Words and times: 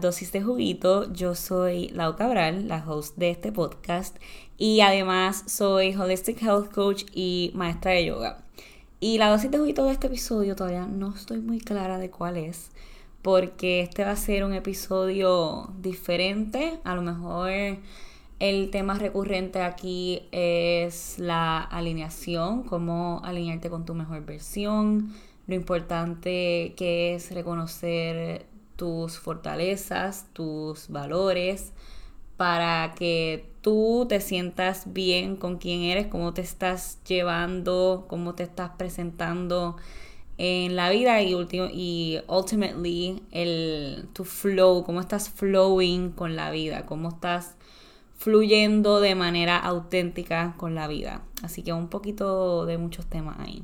Dosis 0.00 0.32
de 0.32 0.42
Juguito. 0.42 1.12
Yo 1.12 1.34
soy 1.34 1.88
Lau 1.88 2.16
Cabral, 2.16 2.68
la 2.68 2.84
host 2.86 3.16
de 3.16 3.30
este 3.30 3.52
podcast 3.52 4.16
y 4.58 4.80
además 4.80 5.44
soy 5.46 5.94
Holistic 5.94 6.42
Health 6.42 6.72
Coach 6.72 7.04
y 7.14 7.50
maestra 7.54 7.92
de 7.92 8.06
yoga. 8.06 8.44
Y 9.00 9.18
la 9.18 9.28
dosis 9.28 9.50
de 9.50 9.58
juguito 9.58 9.84
de 9.84 9.92
este 9.92 10.06
episodio 10.06 10.56
todavía 10.56 10.86
no 10.86 11.14
estoy 11.14 11.40
muy 11.40 11.60
clara 11.60 11.98
de 11.98 12.10
cuál 12.10 12.36
es, 12.36 12.70
porque 13.22 13.80
este 13.80 14.04
va 14.04 14.12
a 14.12 14.16
ser 14.16 14.44
un 14.44 14.52
episodio 14.52 15.72
diferente. 15.80 16.78
A 16.84 16.94
lo 16.94 17.02
mejor 17.02 17.50
el 18.38 18.70
tema 18.70 18.94
recurrente 18.94 19.62
aquí 19.62 20.28
es 20.32 21.18
la 21.18 21.60
alineación, 21.60 22.62
cómo 22.62 23.20
alinearte 23.24 23.70
con 23.70 23.84
tu 23.84 23.94
mejor 23.94 24.24
versión 24.24 25.14
lo 25.46 25.54
importante 25.54 26.74
que 26.76 27.14
es 27.14 27.30
reconocer 27.30 28.46
tus 28.76 29.18
fortalezas, 29.18 30.26
tus 30.32 30.88
valores, 30.88 31.72
para 32.36 32.94
que 32.94 33.50
tú 33.62 34.06
te 34.08 34.20
sientas 34.20 34.92
bien 34.92 35.36
con 35.36 35.56
quien 35.56 35.82
eres, 35.82 36.06
cómo 36.06 36.34
te 36.34 36.42
estás 36.42 36.98
llevando, 37.04 38.04
cómo 38.08 38.34
te 38.34 38.42
estás 38.42 38.72
presentando 38.76 39.76
en 40.38 40.76
la 40.76 40.90
vida 40.90 41.22
y, 41.22 41.34
y 41.72 42.20
ultimately 42.28 43.22
el 43.30 44.08
tu 44.12 44.24
flow, 44.24 44.84
cómo 44.84 45.00
estás 45.00 45.30
flowing 45.30 46.10
con 46.10 46.36
la 46.36 46.50
vida, 46.50 46.84
cómo 46.84 47.08
estás 47.08 47.56
fluyendo 48.18 49.00
de 49.00 49.14
manera 49.14 49.58
auténtica 49.58 50.54
con 50.56 50.74
la 50.74 50.88
vida. 50.88 51.22
Así 51.42 51.62
que 51.62 51.72
un 51.72 51.88
poquito 51.88 52.66
de 52.66 52.78
muchos 52.78 53.06
temas 53.06 53.38
ahí. 53.38 53.62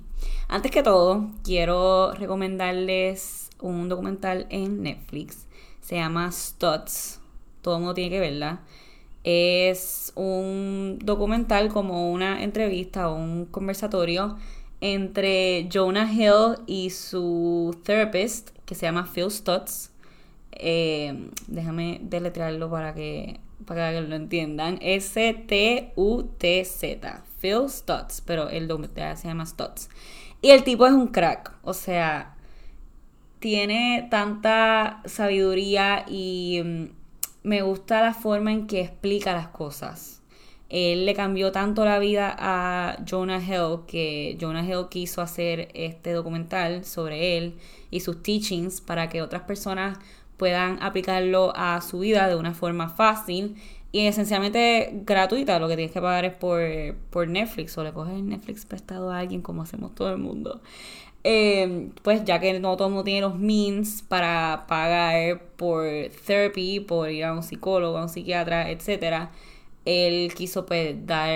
Antes 0.48 0.70
que 0.70 0.82
todo, 0.82 1.26
quiero 1.42 2.12
recomendarles 2.12 3.41
un 3.62 3.88
documental 3.88 4.46
en 4.50 4.82
Netflix. 4.82 5.46
Se 5.80 5.96
llama 5.96 6.30
Studs. 6.30 7.20
Todo 7.62 7.76
el 7.76 7.80
mundo 7.80 7.94
tiene 7.94 8.10
que 8.10 8.20
verla. 8.20 8.60
Es 9.24 10.12
un 10.16 10.98
documental 11.02 11.68
como 11.68 12.12
una 12.12 12.42
entrevista 12.42 13.08
o 13.08 13.14
un 13.14 13.46
conversatorio 13.46 14.36
entre 14.80 15.68
Jonah 15.72 16.12
Hill 16.12 16.58
y 16.66 16.90
su 16.90 17.74
therapist, 17.84 18.50
que 18.66 18.74
se 18.74 18.86
llama 18.86 19.08
Phil 19.12 19.30
Stutz. 19.30 19.90
Eh, 20.50 21.30
déjame 21.46 22.00
deletrearlo 22.02 22.68
para 22.68 22.94
que 22.94 23.40
para 23.64 23.92
que 23.92 24.00
lo 24.00 24.16
entiendan, 24.16 24.78
S-T-U-T-Z, 24.82 25.92
Phil 27.40 27.68
Stutz, 27.68 28.20
pero 28.20 28.48
el 28.48 28.66
documental 28.68 29.16
se 29.16 29.28
llama 29.28 29.46
Stutz. 29.46 29.88
Y 30.40 30.50
el 30.50 30.64
tipo 30.64 30.86
es 30.86 30.92
un 30.92 31.06
crack, 31.08 31.52
o 31.62 31.72
sea, 31.72 32.31
tiene 33.42 34.06
tanta 34.08 35.02
sabiduría 35.04 36.06
y 36.08 36.62
mm, 36.64 36.84
me 37.42 37.62
gusta 37.62 38.00
la 38.00 38.14
forma 38.14 38.52
en 38.52 38.68
que 38.68 38.80
explica 38.80 39.34
las 39.34 39.48
cosas. 39.48 40.22
Él 40.68 41.04
le 41.04 41.12
cambió 41.14 41.50
tanto 41.50 41.84
la 41.84 41.98
vida 41.98 42.34
a 42.38 42.98
Jonah 43.04 43.42
Hill 43.42 43.80
que 43.88 44.38
Jonah 44.40 44.64
Hill 44.64 44.86
quiso 44.88 45.20
hacer 45.20 45.68
este 45.74 46.12
documental 46.12 46.84
sobre 46.84 47.36
él 47.36 47.58
y 47.90 48.00
sus 48.00 48.22
teachings 48.22 48.80
para 48.80 49.08
que 49.08 49.20
otras 49.20 49.42
personas 49.42 49.98
puedan 50.36 50.80
aplicarlo 50.80 51.52
a 51.56 51.80
su 51.80 51.98
vida 51.98 52.28
de 52.28 52.36
una 52.36 52.54
forma 52.54 52.90
fácil 52.90 53.56
y 53.92 54.06
esencialmente 54.06 54.90
gratuita. 55.04 55.58
Lo 55.58 55.68
que 55.68 55.76
tienes 55.76 55.92
que 55.92 56.00
pagar 56.00 56.24
es 56.24 56.34
por, 56.34 56.60
por 57.10 57.28
Netflix 57.28 57.76
o 57.78 57.84
le 57.84 57.92
coges 57.92 58.22
Netflix 58.22 58.64
prestado 58.64 59.10
a 59.10 59.18
alguien 59.18 59.42
como 59.42 59.62
hacemos 59.62 59.94
todo 59.94 60.10
el 60.10 60.18
mundo. 60.18 60.62
Eh, 61.24 61.90
pues 62.02 62.24
ya 62.24 62.40
que 62.40 62.58
no 62.58 62.76
todo 62.76 62.88
el 62.88 62.94
mundo 62.94 63.04
tiene 63.04 63.20
los 63.20 63.38
means 63.38 64.02
para 64.02 64.64
pagar 64.66 65.40
por 65.56 65.86
therapy, 66.26 66.80
por 66.80 67.10
ir 67.10 67.24
a 67.24 67.32
un 67.32 67.44
psicólogo, 67.44 67.96
a 67.98 68.02
un 68.02 68.08
psiquiatra, 68.08 68.70
etcétera, 68.70 69.30
él 69.84 70.32
quiso 70.34 70.66
pues, 70.66 71.06
dar 71.06 71.30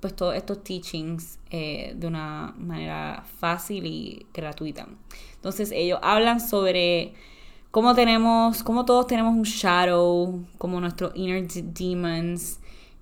pues 0.00 0.14
todos 0.14 0.34
estos 0.34 0.62
teachings 0.64 1.38
eh, 1.50 1.94
de 1.96 2.06
una 2.06 2.54
manera 2.58 3.24
fácil 3.38 3.86
y 3.86 4.26
gratuita. 4.34 4.86
Entonces 5.34 5.72
ellos 5.72 5.98
hablan 6.02 6.40
sobre 6.40 7.14
cómo 7.76 7.94
tenemos, 7.94 8.62
cómo 8.62 8.86
todos 8.86 9.06
tenemos 9.06 9.34
un 9.34 9.42
shadow, 9.42 10.46
como 10.56 10.80
nuestros 10.80 11.12
inner 11.14 11.46
demons, 11.46 12.58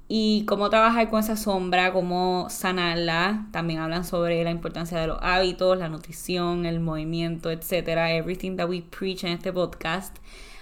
y 0.09 0.45
cómo 0.47 0.69
trabajar 0.69 1.09
con 1.11 1.21
esa 1.21 1.37
sombra, 1.37 1.93
cómo 1.93 2.49
sanarla. 2.51 3.47
También 3.53 3.79
hablan 3.79 4.05
sobre 4.05 4.43
la 4.43 4.51
importancia 4.51 4.99
de 4.99 5.07
los 5.07 5.19
hábitos, 5.23 5.79
la 5.79 5.89
nutrición, 5.89 6.67
el 6.67 6.81
movimiento, 6.81 7.53
etcétera. 7.53 8.15
Everything 8.15 8.57
that 8.57 8.69
we 8.69 8.83
preach 8.83 9.23
en 9.23 9.31
este 9.31 9.53
podcast. 9.53 10.17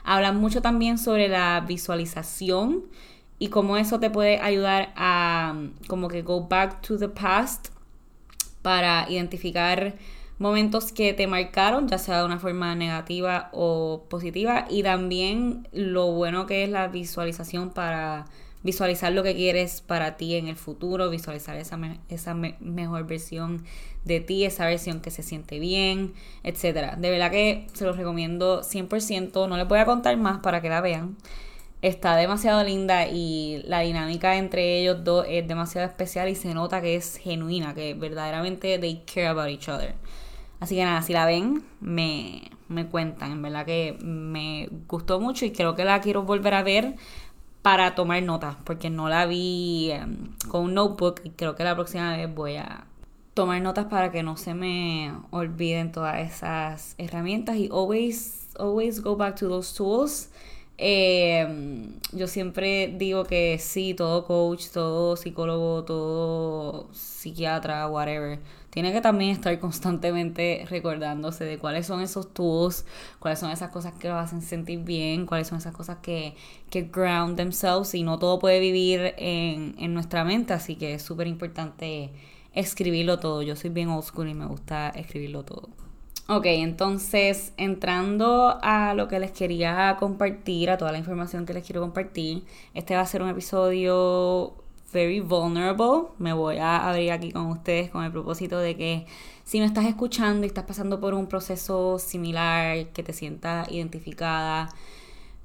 Hablan 0.05 0.37
mucho 0.37 0.61
también 0.61 0.99
sobre 0.99 1.29
la 1.29 1.65
visualización 1.67 2.85
y 3.39 3.49
cómo 3.49 3.79
eso 3.79 3.99
te 3.99 4.11
puede 4.11 4.41
ayudar 4.41 4.93
a 4.95 5.55
como 5.89 6.09
que 6.09 6.21
go 6.21 6.49
back 6.49 6.83
to 6.83 6.99
the 6.99 7.09
past 7.09 7.69
para 8.61 9.07
identificar 9.09 9.95
momentos 10.43 10.93
que 10.93 11.15
te 11.15 11.27
marcaron, 11.27 11.89
ya 11.89 11.99
sea 11.99 12.19
de 12.19 12.27
una 12.27 12.39
forma 12.39 12.75
negativa 12.75 13.49
o 13.53 14.05
positiva, 14.11 14.67
y 14.69 14.83
también 14.83 15.69
lo 15.73 16.13
bueno 16.13 16.47
que 16.47 16.65
es 16.65 16.69
la 16.69 16.89
visualización 16.89 17.71
para 17.71 18.27
visualizar 18.65 19.13
lo 19.13 19.23
que 19.23 19.35
quieres 19.35 19.81
para 19.81 20.17
ti 20.17 20.35
en 20.35 20.49
el 20.49 20.57
futuro, 20.57 21.11
visualizar 21.11 21.57
esa, 21.57 21.79
esa 22.09 22.35
mejor 22.35 23.07
versión 23.07 23.65
de 24.05 24.21
ti, 24.21 24.45
esa 24.45 24.67
versión 24.67 25.01
que 25.01 25.11
se 25.11 25.23
siente 25.23 25.59
bien, 25.59 26.13
etc. 26.43 26.97
De 26.97 27.11
verdad 27.11 27.31
que 27.31 27.67
se 27.73 27.85
los 27.85 27.97
recomiendo 27.97 28.63
100%, 28.63 29.49
no 29.49 29.57
les 29.57 29.69
voy 29.69 29.79
a 29.79 29.85
contar 29.85 30.17
más 30.17 30.39
para 30.41 30.61
que 30.61 30.69
la 30.69 30.81
vean. 30.81 31.17
Está 31.83 32.17
demasiado 32.17 32.63
linda 32.63 33.09
y 33.09 33.63
la 33.65 33.81
dinámica 33.81 34.37
entre 34.37 34.79
ellos 34.81 35.03
dos 35.03 35.27
es 35.29 35.47
demasiado 35.49 35.87
especial 35.87 36.29
y 36.29 36.37
se 36.37 36.55
nota 36.55 36.81
que 36.81 36.95
es 36.95 37.17
genuina, 37.17 37.75
que 37.75 37.95
verdaderamente 37.95 38.79
they 38.79 39.03
care 39.05 39.27
about 39.27 39.49
each 39.49 39.69
other. 39.69 39.95
Así 40.63 40.77
que 40.77 40.85
nada, 40.85 41.03
si 41.03 41.13
la 41.13 41.27
ven, 41.27 41.65
me, 41.81 42.53
cuentan. 42.93 43.33
En 43.33 43.43
verdad 43.43 43.67
que 43.67 43.99
me 44.01 44.69
gustó 44.87 45.19
mucho 45.19 45.45
y 45.45 45.51
creo 45.51 45.75
que 45.75 45.85
la 45.85 46.01
quiero 46.01 46.23
volver 46.23 46.55
a 46.55 46.63
ver 46.63 46.95
para 47.63 47.97
tomar 47.97 48.23
notas, 48.23 48.55
porque 48.65 48.89
no 48.89 49.09
la 49.09 49.27
vi 49.27 49.91
em, 49.91 50.29
con 50.49 50.67
un 50.67 50.75
notebook 50.75 51.21
y 51.25 51.31
creo 51.31 51.57
que 51.57 51.65
la 51.65 51.75
próxima 51.75 52.17
vez 52.17 52.33
voy 52.33 52.59
a 52.59 52.85
tomar 53.35 53.61
notas 53.61 53.87
para 53.87 54.13
que 54.13 54.23
no 54.23 54.37
se 54.37 54.55
me 54.55 55.13
olviden 55.33 55.91
todas 55.91 56.21
esas 56.21 56.95
herramientas 56.97 57.57
y 57.57 57.69
always, 57.73 58.51
always 58.57 59.03
go 59.03 59.17
back 59.17 59.35
to 59.35 59.49
those 59.49 59.75
tools. 59.77 60.31
Em, 60.79 61.95
yo 62.13 62.29
siempre 62.29 62.95
digo 62.97 63.25
que 63.25 63.59
sí, 63.59 63.95
todo 63.95 64.27
coach, 64.27 64.69
todo 64.69 65.17
psicólogo, 65.17 65.83
todo 65.83 66.89
psiquiatra, 66.93 67.89
whatever 67.89 68.39
tiene 68.73 68.91
que 68.91 69.03
también 69.03 69.33
estar 69.33 69.59
constantemente 69.61 70.65
recordándose 70.71 71.45
de 71.45 71.59
cuáles 71.59 71.85
son 71.87 72.01
esos 72.01 72.33
tools, 72.33 72.87
cuáles 73.19 73.39
son 73.39 73.51
esas 73.51 73.69
cosas 73.69 73.93
que 73.93 74.09
lo 74.09 74.17
hacen 74.17 74.41
sentir 74.41 74.79
bien, 74.79 75.27
cuáles 75.27 75.49
son 75.49 75.59
esas 75.59 75.75
cosas 75.75 75.99
que, 75.99 76.35
que 76.71 76.89
ground 76.91 77.37
themselves 77.37 77.95
y 77.95 78.03
no 78.03 78.19
todo 78.19 78.39
puede 78.39 78.61
vivir 78.61 79.15
en, 79.19 79.75
en 79.79 79.93
nuestra 79.93 80.25
mente, 80.25 80.55
así 80.55 80.77
que 80.77 80.95
es 80.95 81.03
súper 81.03 81.27
importante 81.27 82.13
escribirlo 82.55 83.19
todo. 83.19 83.43
Yo 83.43 83.57
soy 83.57 83.69
bien 83.69 83.91
old 83.91 84.05
school 84.05 84.29
y 84.29 84.35
me 84.35 84.47
gusta 84.47 84.89
escribirlo 84.89 85.45
todo. 85.45 85.69
Ok, 86.29 86.47
entonces 86.47 87.53
entrando 87.59 88.59
a 88.63 88.95
lo 88.95 89.07
que 89.07 89.21
les 89.21 89.33
quería 89.33 89.99
compartir, 90.01 90.71
a 90.71 90.79
toda 90.79 90.93
la 90.93 90.99
información 90.99 91.45
que 91.45 91.53
les 91.53 91.67
quiero 91.67 91.83
compartir, 91.83 92.45
este 92.73 92.95
va 92.95 93.03
a 93.03 93.07
ser 93.07 93.21
un 93.21 93.29
episodio 93.29 94.55
very 94.93 95.21
vulnerable. 95.21 96.09
Me 96.19 96.33
voy 96.33 96.59
a 96.59 96.89
abrir 96.89 97.13
aquí 97.13 97.33
con 97.33 97.47
ustedes 97.47 97.91
con 97.91 98.05
el 98.05 98.13
propósito 98.13 98.59
de 98.59 98.77
que 98.77 99.07
si 99.45 99.59
me 99.59 99.67
estás 99.67 99.87
escuchando 99.87 100.45
y 100.45 100.49
estás 100.49 100.65
pasando 100.65 101.01
por 101.01 101.15
un 101.15 101.27
proceso 101.27 101.99
similar, 101.99 102.89
que 102.89 103.03
te 103.03 103.13
sientas 103.13 103.71
identificada, 103.71 104.69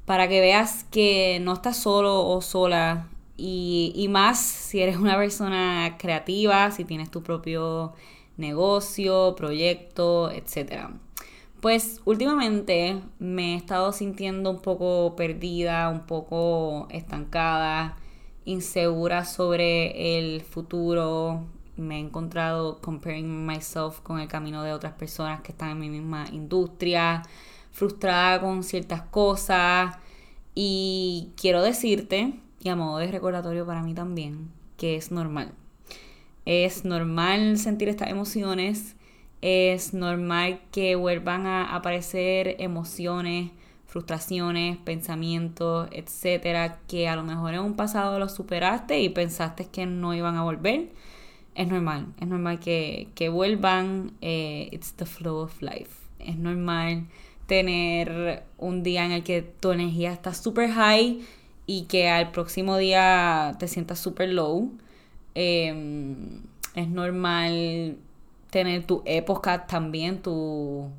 para 0.05 0.27
que 0.27 0.39
veas 0.41 0.83
que 0.85 1.39
no 1.41 1.53
estás 1.53 1.77
solo 1.77 2.27
o 2.27 2.41
sola 2.41 3.07
y, 3.35 3.93
y 3.95 4.07
más 4.07 4.39
si 4.39 4.81
eres 4.81 4.97
una 4.97 5.17
persona 5.17 5.97
creativa, 5.97 6.71
si 6.71 6.85
tienes 6.85 7.11
tu 7.11 7.23
propio 7.23 7.93
negocio, 8.37 9.35
proyecto, 9.35 10.31
etc. 10.31 10.89
Pues 11.61 12.01
últimamente 12.05 13.01
me 13.19 13.53
he 13.53 13.55
estado 13.57 13.91
sintiendo 13.91 14.51
un 14.51 14.61
poco 14.61 15.15
perdida, 15.15 15.89
un 15.89 16.05
poco 16.05 16.87
estancada 16.91 17.97
insegura 18.47 19.25
sobre 19.25 20.17
el 20.17 20.41
futuro. 20.41 21.45
Me 21.75 21.97
he 21.97 21.99
encontrado 21.99 22.79
comparing 22.81 23.45
myself 23.45 23.99
con 23.99 24.19
el 24.19 24.27
camino 24.27 24.63
de 24.63 24.73
otras 24.73 24.93
personas 24.93 25.41
que 25.41 25.51
están 25.51 25.71
en 25.71 25.79
mi 25.79 25.89
misma 25.89 26.25
industria, 26.31 27.23
frustrada 27.71 28.41
con 28.41 28.63
ciertas 28.63 29.01
cosas. 29.03 29.95
Y 30.55 31.33
quiero 31.39 31.61
decirte, 31.61 32.39
y 32.59 32.69
a 32.69 32.75
modo 32.75 32.97
de 32.97 33.11
recordatorio 33.11 33.65
para 33.65 33.83
mí 33.83 33.93
también, 33.93 34.49
que 34.77 34.95
es 34.95 35.11
normal. 35.11 35.53
Es 36.45 36.85
normal 36.85 37.57
sentir 37.57 37.89
estas 37.89 38.09
emociones 38.09 38.95
Es 39.41 39.93
normal 39.93 40.61
que 40.71 40.95
vuelvan 40.95 41.45
a 41.45 41.75
aparecer 41.75 42.55
emociones, 42.59 43.51
frustraciones, 43.87 44.77
pensamientos, 44.77 45.89
etcétera, 45.91 46.79
que 46.87 47.07
a 47.07 47.15
lo 47.15 47.23
mejor 47.23 47.53
en 47.53 47.61
un 47.61 47.75
pasado 47.75 48.19
los 48.19 48.33
superaste 48.33 48.99
y 49.01 49.09
pensaste 49.09 49.65
que 49.65 49.85
no 49.85 50.13
iban 50.13 50.35
a 50.35 50.43
volver. 50.43 50.89
Es 51.55 51.67
normal, 51.67 52.07
es 52.19 52.27
normal 52.27 52.59
que, 52.59 53.29
vuelvan. 53.31 54.11
Eh, 54.21 54.69
it's 54.71 54.93
the 54.93 55.05
flow 55.05 55.37
of 55.37 55.61
life. 55.61 55.91
Es 56.19 56.37
normal 56.37 57.05
tener 57.47 58.43
un 58.57 58.83
día 58.83 59.05
en 59.05 59.13
el 59.13 59.23
que 59.23 59.41
tu 59.41 59.71
energía 59.71 60.11
está 60.11 60.33
super 60.33 60.69
high 60.69 61.21
y 61.65 61.83
que 61.83 62.09
al 62.09 62.31
próximo 62.31 62.77
día 62.77 63.55
te 63.59 63.67
sientas 63.67 63.99
super 63.99 64.29
low. 64.29 64.71
Em, 65.33 66.41
es 66.75 66.89
normal 66.89 67.97
tener 68.49 68.85
tu 68.85 69.01
época 69.05 69.67
también, 69.67 70.21
tu, 70.21 70.89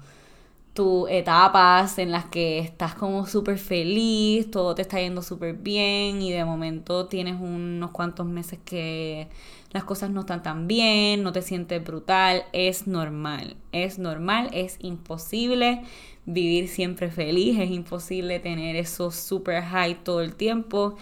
tus 0.78 1.10
etapas 1.10 1.98
en 1.98 2.12
las 2.12 2.26
que 2.26 2.60
estás 2.60 2.94
como 2.94 3.26
súper 3.26 3.58
feliz, 3.58 4.48
todo 4.48 4.76
te 4.76 4.82
está 4.82 5.00
yendo 5.00 5.22
súper 5.22 5.54
bien 5.54 6.22
y 6.22 6.30
de 6.30 6.44
momento 6.44 7.06
tienes 7.08 7.34
unos 7.40 7.90
cuantos 7.90 8.26
meses 8.26 8.60
que 8.64 9.26
las 9.72 9.82
cosas 9.82 10.10
no 10.10 10.20
están 10.20 10.44
tan 10.44 10.68
bien, 10.68 11.24
no 11.24 11.32
te 11.32 11.42
sientes 11.42 11.82
brutal, 11.82 12.44
es 12.52 12.86
normal, 12.86 13.56
es 13.72 13.98
normal, 13.98 14.50
es 14.52 14.76
imposible 14.78 15.82
vivir 16.26 16.68
siempre 16.68 17.10
feliz, 17.10 17.58
es 17.58 17.72
imposible 17.72 18.38
tener 18.38 18.76
eso 18.76 19.10
super 19.10 19.60
high 19.64 19.96
todo 20.04 20.20
el 20.20 20.36
tiempo 20.36 20.94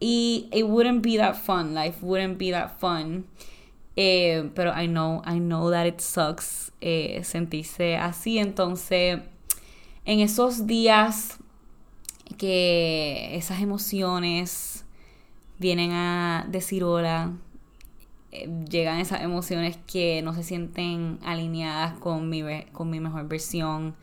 y 0.00 0.50
it 0.52 0.66
wouldn't 0.66 1.02
be 1.02 1.16
that 1.16 1.36
fun, 1.36 1.74
life 1.74 1.96
wouldn't 2.02 2.36
be 2.36 2.50
that 2.50 2.78
fun. 2.78 3.24
Eh, 3.96 4.50
pero 4.54 4.72
I 4.76 4.86
know, 4.88 5.22
I 5.24 5.38
know 5.38 5.70
that 5.70 5.86
it 5.86 6.00
sucks 6.00 6.72
eh, 6.80 7.22
sentirse 7.24 7.96
así. 7.96 8.38
Entonces, 8.38 9.20
en 10.04 10.20
esos 10.20 10.66
días 10.66 11.38
que 12.38 13.36
esas 13.36 13.60
emociones 13.60 14.84
vienen 15.58 15.92
a 15.92 16.46
decir 16.48 16.82
hola, 16.82 17.32
eh, 18.32 18.48
llegan 18.68 18.98
esas 18.98 19.22
emociones 19.22 19.78
que 19.86 20.22
no 20.22 20.34
se 20.34 20.42
sienten 20.42 21.18
alineadas 21.24 21.96
con 21.98 22.28
mi, 22.28 22.42
con 22.72 22.90
mi 22.90 23.00
mejor 23.00 23.28
versión. 23.28 23.94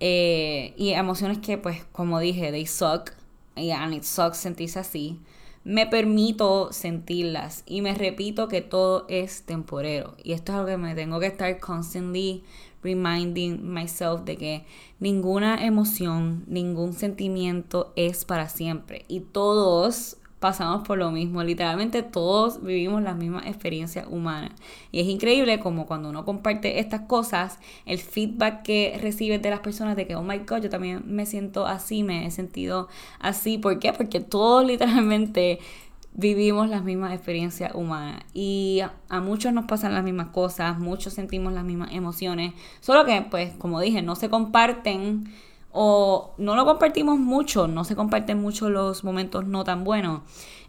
y 0.00 0.92
emociones 0.94 1.38
que, 1.38 1.58
pues, 1.58 1.84
como 1.92 2.20
dije, 2.20 2.52
they 2.52 2.66
suck. 2.66 3.12
And 3.56 3.92
it 3.94 4.04
sucks 4.04 4.38
sentirse 4.38 4.78
así 4.78 5.18
me 5.68 5.86
permito 5.86 6.72
sentirlas 6.72 7.62
y 7.66 7.82
me 7.82 7.94
repito 7.94 8.48
que 8.48 8.62
todo 8.62 9.04
es 9.10 9.42
temporero. 9.42 10.14
Y 10.24 10.32
esto 10.32 10.52
es 10.52 10.56
algo 10.56 10.70
que 10.70 10.78
me 10.78 10.94
tengo 10.94 11.20
que 11.20 11.26
estar 11.26 11.60
constantly 11.60 12.42
reminding 12.82 13.70
myself 13.70 14.22
de 14.22 14.38
que 14.38 14.64
ninguna 14.98 15.62
emoción, 15.66 16.42
ningún 16.46 16.94
sentimiento 16.94 17.92
es 17.96 18.24
para 18.24 18.48
siempre. 18.48 19.04
Y 19.08 19.20
todos 19.20 20.16
pasamos 20.40 20.86
por 20.86 20.98
lo 20.98 21.10
mismo. 21.10 21.42
Literalmente 21.42 22.02
todos 22.02 22.62
vivimos 22.62 23.02
las 23.02 23.16
mismas 23.16 23.46
experiencias 23.46 24.06
humanas. 24.08 24.52
Y 24.92 25.00
es 25.00 25.06
increíble 25.06 25.60
como 25.60 25.86
cuando 25.86 26.08
uno 26.08 26.24
comparte 26.24 26.80
estas 26.80 27.02
cosas, 27.02 27.58
el 27.86 27.98
feedback 27.98 28.62
que 28.62 28.98
recibes 29.00 29.42
de 29.42 29.50
las 29.50 29.60
personas 29.60 29.96
de 29.96 30.06
que, 30.06 30.16
oh 30.16 30.22
my 30.22 30.38
god, 30.38 30.62
yo 30.62 30.70
también 30.70 31.02
me 31.06 31.26
siento 31.26 31.66
así, 31.66 32.02
me 32.02 32.26
he 32.26 32.30
sentido 32.30 32.88
así. 33.18 33.58
¿Por 33.58 33.78
qué? 33.78 33.92
Porque 33.92 34.20
todos 34.20 34.64
literalmente 34.64 35.58
vivimos 36.18 36.68
las 36.68 36.82
mismas 36.82 37.12
experiencias 37.12 37.72
humanas 37.76 38.24
y 38.34 38.80
a, 39.08 39.20
muchos 39.20 39.52
nos 39.52 39.66
pasan 39.66 39.94
las 39.94 40.02
mismas 40.02 40.28
cosas, 40.30 40.78
muchos 40.78 41.12
sentimos 41.12 41.52
las 41.52 41.64
mismas 41.64 41.92
emociones, 41.92 42.54
solo 42.80 43.04
que 43.04 43.22
pues 43.30 43.54
como 43.54 43.80
dije, 43.80 44.02
no 44.02 44.16
se 44.16 44.28
comparten 44.28 45.32
o 45.72 46.34
no 46.38 46.56
lo 46.56 46.64
compartimos 46.64 47.18
mucho, 47.18 47.68
no 47.68 47.84
se 47.84 47.96
comparten 47.96 48.40
mucho 48.40 48.70
los 48.70 49.04
momentos 49.04 49.46
no 49.46 49.64
tan 49.64 49.84
buenos. 49.84 50.22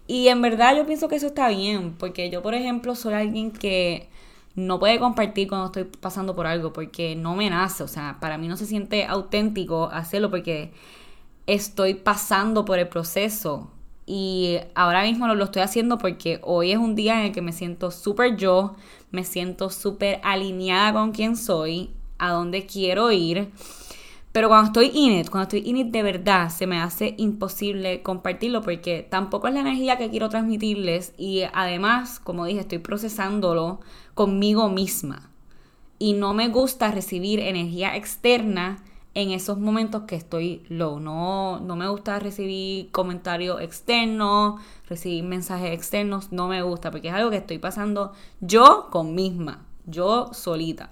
Y 0.07 0.27
en 0.29 0.41
verdad 0.41 0.75
yo 0.75 0.85
pienso 0.85 1.07
que 1.07 1.15
eso 1.17 1.27
está 1.27 1.49
bien, 1.49 1.95
porque 1.97 2.29
yo 2.29 2.41
por 2.41 2.55
ejemplo 2.55 2.95
soy 2.95 3.13
alguien 3.13 3.51
que 3.51 4.09
no 4.55 4.79
puede 4.79 4.99
compartir 4.99 5.47
cuando 5.47 5.67
estoy 5.67 5.83
pasando 5.85 6.35
por 6.35 6.47
algo, 6.47 6.73
porque 6.73 7.15
no 7.15 7.35
me 7.35 7.49
nace, 7.49 7.83
o 7.83 7.87
sea, 7.87 8.17
para 8.19 8.37
mí 8.37 8.47
no 8.47 8.57
se 8.57 8.65
siente 8.65 9.05
auténtico 9.05 9.89
hacerlo 9.91 10.29
porque 10.29 10.73
estoy 11.47 11.93
pasando 11.95 12.65
por 12.65 12.79
el 12.79 12.87
proceso. 12.87 13.71
Y 14.05 14.57
ahora 14.73 15.03
mismo 15.03 15.27
lo, 15.27 15.35
lo 15.35 15.45
estoy 15.45 15.61
haciendo 15.61 15.99
porque 15.99 16.39
hoy 16.43 16.71
es 16.71 16.79
un 16.79 16.95
día 16.95 17.19
en 17.19 17.27
el 17.27 17.31
que 17.31 17.41
me 17.43 17.53
siento 17.53 17.91
súper 17.91 18.35
yo, 18.37 18.75
me 19.11 19.23
siento 19.23 19.69
súper 19.69 20.19
alineada 20.23 20.93
con 20.93 21.11
quien 21.11 21.35
soy, 21.35 21.91
a 22.17 22.31
dónde 22.31 22.65
quiero 22.65 23.11
ir. 23.11 23.51
Pero 24.31 24.47
cuando 24.47 24.67
estoy 24.67 24.91
in 24.93 25.13
it, 25.13 25.29
cuando 25.29 25.43
estoy 25.43 25.69
in 25.69 25.77
it 25.77 25.87
de 25.87 26.03
verdad, 26.03 26.49
se 26.49 26.67
me 26.67 26.79
hace 26.79 27.15
imposible 27.17 28.03
compartirlo 28.03 28.61
porque 28.61 29.07
tampoco 29.09 29.47
es 29.47 29.55
la 29.55 29.61
energía 29.61 29.97
que 29.97 30.09
quiero 30.09 30.29
transmitirles 30.29 31.13
y 31.17 31.43
además, 31.51 32.19
como 32.19 32.45
dije, 32.45 32.59
estoy 32.59 32.77
procesándolo 32.77 33.79
conmigo 34.13 34.69
misma. 34.69 35.31
Y 35.97 36.13
no 36.13 36.33
me 36.33 36.47
gusta 36.47 36.91
recibir 36.91 37.39
energía 37.39 37.95
externa 37.95 38.83
en 39.15 39.31
esos 39.31 39.57
momentos 39.57 40.03
que 40.03 40.15
estoy 40.15 40.63
low. 40.69 40.99
No, 40.99 41.59
no 41.59 41.75
me 41.75 41.87
gusta 41.89 42.19
recibir 42.19 42.91
comentarios 42.91 43.59
externos, 43.61 44.61
recibir 44.87 45.23
mensajes 45.23 45.71
externos, 45.73 46.31
no 46.31 46.47
me 46.47 46.61
gusta 46.61 46.91
porque 46.91 47.09
es 47.09 47.13
algo 47.13 47.31
que 47.31 47.37
estoy 47.37 47.57
pasando 47.57 48.13
yo 48.39 48.89
con 48.91 49.15
misma, 49.15 49.65
yo 49.85 50.29
solita. 50.33 50.91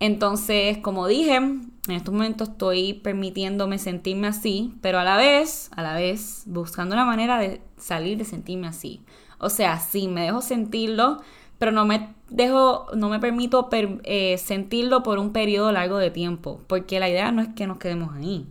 Entonces, 0.00 0.78
como 0.78 1.06
dije, 1.06 1.40
en 1.88 1.96
estos 1.96 2.12
momentos 2.12 2.50
estoy 2.50 2.94
permitiéndome 2.94 3.78
sentirme 3.78 4.28
así, 4.28 4.74
pero 4.80 4.98
a 4.98 5.04
la 5.04 5.16
vez, 5.16 5.70
a 5.76 5.82
la 5.82 5.94
vez, 5.94 6.42
buscando 6.46 6.94
una 6.94 7.04
manera 7.04 7.38
de 7.38 7.60
salir 7.76 8.18
de 8.18 8.24
sentirme 8.24 8.66
así. 8.66 9.00
O 9.38 9.50
sea, 9.50 9.78
sí, 9.78 10.08
me 10.08 10.22
dejo 10.22 10.42
sentirlo, 10.42 11.22
pero 11.58 11.72
no 11.72 11.84
me 11.84 12.14
dejo, 12.28 12.86
no 12.94 13.08
me 13.08 13.20
permito 13.20 13.68
eh, 13.72 14.38
sentirlo 14.38 15.02
por 15.02 15.18
un 15.18 15.32
periodo 15.32 15.72
largo 15.72 15.98
de 15.98 16.10
tiempo, 16.10 16.60
porque 16.66 17.00
la 17.00 17.08
idea 17.08 17.32
no 17.32 17.42
es 17.42 17.48
que 17.48 17.66
nos 17.66 17.78
quedemos 17.78 18.14
ahí. 18.14 18.46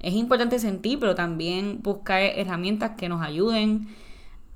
Es 0.00 0.14
importante 0.14 0.58
sentir, 0.58 0.98
pero 1.00 1.14
también 1.14 1.80
buscar 1.82 2.22
herramientas 2.22 2.92
que 2.96 3.08
nos 3.08 3.20
ayuden 3.22 3.88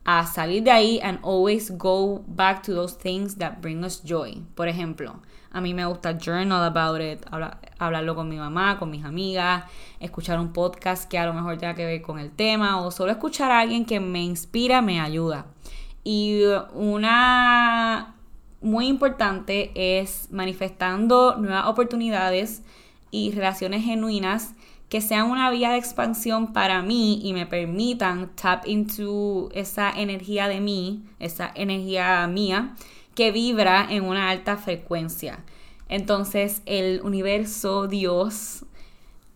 a 0.05 0.27
salir 0.27 0.63
de 0.63 0.71
ahí 0.71 1.01
and 1.03 1.19
always 1.23 1.71
go 1.71 2.25
back 2.27 2.63
to 2.63 2.75
those 2.75 2.97
things 2.97 3.37
that 3.37 3.61
bring 3.61 3.85
us 3.85 4.03
joy. 4.03 4.43
Por 4.55 4.69
ejemplo, 4.69 5.21
a 5.53 5.61
mí 5.61 5.75
me 5.75 5.85
gusta 5.85 6.19
journal 6.19 6.65
about 6.65 7.01
it, 7.01 7.25
hablarlo 7.79 8.15
con 8.15 8.29
mi 8.29 8.37
mamá, 8.37 8.79
con 8.79 8.91
mis 8.91 9.05
amigas, 9.05 9.65
escuchar 10.01 10.41
un 10.41 10.53
podcast 10.53 11.09
que 11.09 11.19
a 11.19 11.27
lo 11.27 11.35
mejor 11.35 11.59
tenga 11.59 11.75
que 11.75 11.85
ver 11.85 12.03
con 12.03 12.19
el 12.19 12.31
tema 12.31 12.81
o 12.81 12.91
solo 12.91 13.13
escuchar 13.13 13.51
a 13.51 13.61
alguien 13.61 13.85
que 13.85 14.01
me 14.01 14.23
inspira, 14.23 14.83
me 14.83 15.01
ayuda. 15.01 15.47
Y 16.03 16.43
una 16.75 18.15
muy 18.61 18.87
importante 18.87 19.73
es 19.75 20.29
manifestando 20.33 21.37
nuevas 21.37 21.67
oportunidades 21.67 22.63
y 23.11 23.31
relaciones 23.33 23.85
genuinas 23.85 24.55
que 24.93 25.01
sean 25.01 25.31
una 25.31 25.51
vía 25.51 25.71
de 25.71 25.79
expansión 25.79 26.53
para 26.53 26.83
mí 26.83 27.19
y 27.23 27.33
me 27.33 27.47
permitan 27.47 28.29
tap 28.37 28.67
into 28.67 29.49
esa 29.55 29.91
energía 29.91 30.49
de 30.49 30.61
mí, 30.61 31.03
esa 31.19 31.51
energía 31.55 32.27
mía 32.27 32.75
que 33.15 33.33
vibra 33.33 33.87
en 33.89 34.05
una 34.05 34.29
alta 34.29 34.59
frecuencia. 34.59 35.39
Entonces 35.89 36.61
el 36.67 37.01
universo, 37.05 37.87
Dios, 37.87 38.67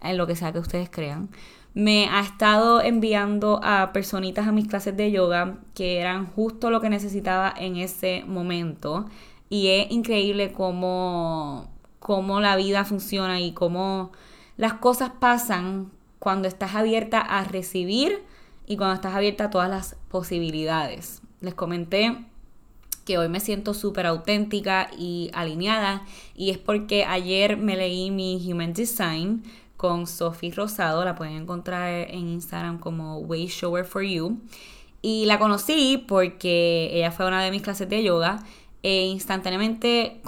en 0.02 0.18
lo 0.18 0.26
que 0.26 0.36
sea 0.36 0.52
que 0.52 0.58
ustedes 0.58 0.90
crean, 0.90 1.30
me 1.72 2.06
ha 2.10 2.20
estado 2.20 2.82
enviando 2.82 3.58
a 3.62 3.94
personitas 3.94 4.46
a 4.46 4.52
mis 4.52 4.68
clases 4.68 4.94
de 4.94 5.10
yoga 5.10 5.56
que 5.74 6.00
eran 6.00 6.26
justo 6.26 6.68
lo 6.68 6.82
que 6.82 6.90
necesitaba 6.90 7.54
en 7.56 7.76
ese 7.76 8.24
momento. 8.26 9.06
Y 9.48 9.68
es 9.68 9.90
increíble 9.90 10.52
cómo, 10.52 11.70
cómo 11.98 12.42
la 12.42 12.56
vida 12.56 12.84
funciona 12.84 13.40
y 13.40 13.52
cómo 13.52 14.12
las 14.56 14.74
cosas 14.74 15.10
pasan 15.18 15.90
cuando 16.18 16.48
estás 16.48 16.74
abierta 16.74 17.20
a 17.20 17.44
recibir 17.44 18.22
y 18.66 18.76
cuando 18.76 18.94
estás 18.94 19.14
abierta 19.14 19.44
a 19.44 19.50
todas 19.50 19.70
las 19.70 19.96
posibilidades. 20.08 21.22
Les 21.40 21.54
comenté 21.54 22.24
que 23.04 23.18
hoy 23.18 23.28
me 23.28 23.40
siento 23.40 23.72
súper 23.72 24.06
auténtica 24.06 24.90
y 24.98 25.30
alineada 25.32 26.04
y 26.34 26.50
es 26.50 26.58
porque 26.58 27.04
ayer 27.04 27.56
me 27.56 27.76
leí 27.76 28.10
mi 28.10 28.44
Human 28.50 28.72
Design 28.72 29.44
con 29.76 30.06
Sophie 30.06 30.52
Rosado, 30.52 31.04
la 31.04 31.14
pueden 31.14 31.36
encontrar 31.36 32.10
en 32.10 32.28
Instagram 32.28 32.78
como 32.78 33.18
Way 33.18 33.46
Shower 33.46 33.84
for 33.84 34.02
You 34.02 34.40
y 35.02 35.26
la 35.26 35.38
conocí 35.38 36.04
porque 36.08 36.90
ella 36.92 37.12
fue 37.12 37.26
una 37.26 37.42
de 37.42 37.52
mis 37.52 37.62
clases 37.62 37.88
de 37.88 38.02
yoga 38.02 38.42
e 38.82 39.06
instantáneamente 39.06 40.20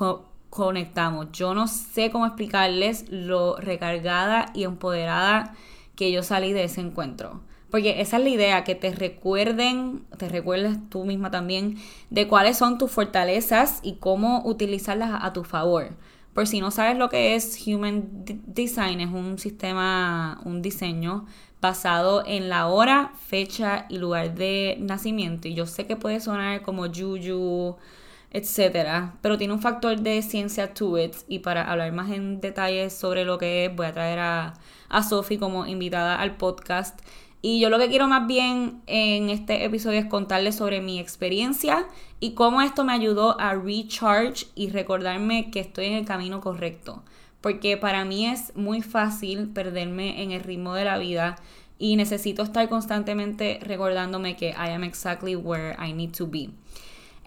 conectamos. 0.59 1.29
Yo 1.33 1.55
no 1.55 1.69
sé 1.69 2.11
cómo 2.11 2.27
explicarles 2.27 3.07
lo 3.09 3.57
recargada 3.57 4.47
y 4.55 4.65
empoderada 4.65 5.55
que 5.95 6.11
yo 6.13 6.23
salí 6.23 6.53
de 6.53 6.65
ese 6.65 6.81
encuentro. 6.81 7.41
Porque 7.71 8.01
esa 8.01 8.17
es 8.17 8.23
la 8.23 8.29
idea, 8.29 8.65
que 8.65 8.75
te 8.75 8.95
recuerden, 8.95 10.05
te 10.17 10.29
recuerdes 10.29 10.79
tú 10.89 11.05
misma 11.05 11.31
también 11.31 11.77
de 12.11 12.27
cuáles 12.27 12.57
son 12.57 12.79
tus 12.79 12.91
fortalezas 12.91 13.81
y 13.83 13.97
cómo 13.97 14.43
utilizarlas 14.45 15.21
a 15.23 15.33
tu 15.33 15.45
favor. 15.45 15.91
Por 16.33 16.47
si 16.47 16.61
no 16.61 16.71
sabes 16.71 16.97
lo 16.97 17.09
que 17.09 17.35
es 17.35 17.67
Human 17.67 18.09
Design, 18.47 19.01
es 19.01 19.11
un 19.11 19.39
sistema, 19.39 20.41
un 20.45 20.63
diseño 20.63 21.27
basado 21.61 22.23
en 22.27 22.49
la 22.49 22.69
hora, 22.69 23.13
fecha 23.27 23.87
y 23.89 23.99
lugar 23.99 24.35
de 24.35 24.77
nacimiento. 24.81 25.49
Y 25.49 25.55
yo 25.55 25.67
sé 25.67 25.87
que 25.87 25.97
puede 25.97 26.21
sonar 26.21 26.63
como 26.63 26.87
Juju, 26.87 27.77
etcétera, 28.31 29.15
pero 29.23 29.39
tiene 29.39 29.55
un 29.55 29.61
factor 29.61 29.99
de 30.01 30.23
ciencia 30.23 30.75
to 30.75 30.99
it. 30.99 31.15
Y 31.29 31.41
para 31.41 31.71
hablar 31.71 31.93
más 31.93 32.11
en 32.11 32.41
detalles 32.41 32.93
sobre 32.93 33.25
lo 33.25 33.39
que 33.39 33.67
es, 33.67 33.77
voy 33.77 33.87
a 33.87 33.93
traer 33.93 34.19
a, 34.19 34.55
a 34.89 35.03
Sophie 35.03 35.39
como 35.39 35.67
invitada 35.67 36.21
al 36.21 36.37
podcast. 36.37 37.01
Y 37.41 37.61
yo 37.61 37.71
lo 37.71 37.79
que 37.79 37.89
quiero 37.89 38.09
más 38.09 38.27
bien 38.27 38.83
en 38.87 39.31
este 39.31 39.65
episodio 39.65 40.01
es 40.01 40.07
contarles 40.07 40.57
sobre 40.57 40.81
mi 40.81 40.99
experiencia 40.99 41.87
y 42.19 42.33
cómo 42.33 42.63
esto 42.63 42.85
me 42.85 42.93
ayudó 42.93 43.41
a 43.41 43.55
recharge 43.55 44.47
y 44.57 44.71
recordarme 44.71 45.51
que 45.51 45.61
estoy 45.61 45.87
en 45.87 45.93
el 45.95 46.05
camino 46.05 46.41
correcto. 46.41 47.05
Porque 47.41 47.77
para 47.77 48.05
mí 48.05 48.27
es 48.27 48.55
muy 48.57 48.83
fácil 48.83 49.51
perderme 49.51 50.23
en 50.23 50.33
el 50.33 50.43
ritmo 50.43 50.75
de 50.75 50.85
la 50.85 50.99
vida 50.99 51.37
y 51.79 51.95
necesito 51.95 52.43
estar 52.43 52.69
constantemente 52.69 53.61
recordándome 53.63 54.35
que 54.35 54.49
I 54.49 54.71
am 54.73 54.83
exactly 54.83 55.37
where 55.37 55.77
I 55.79 55.93
need 55.93 56.11
to 56.17 56.27
be. 56.27 56.51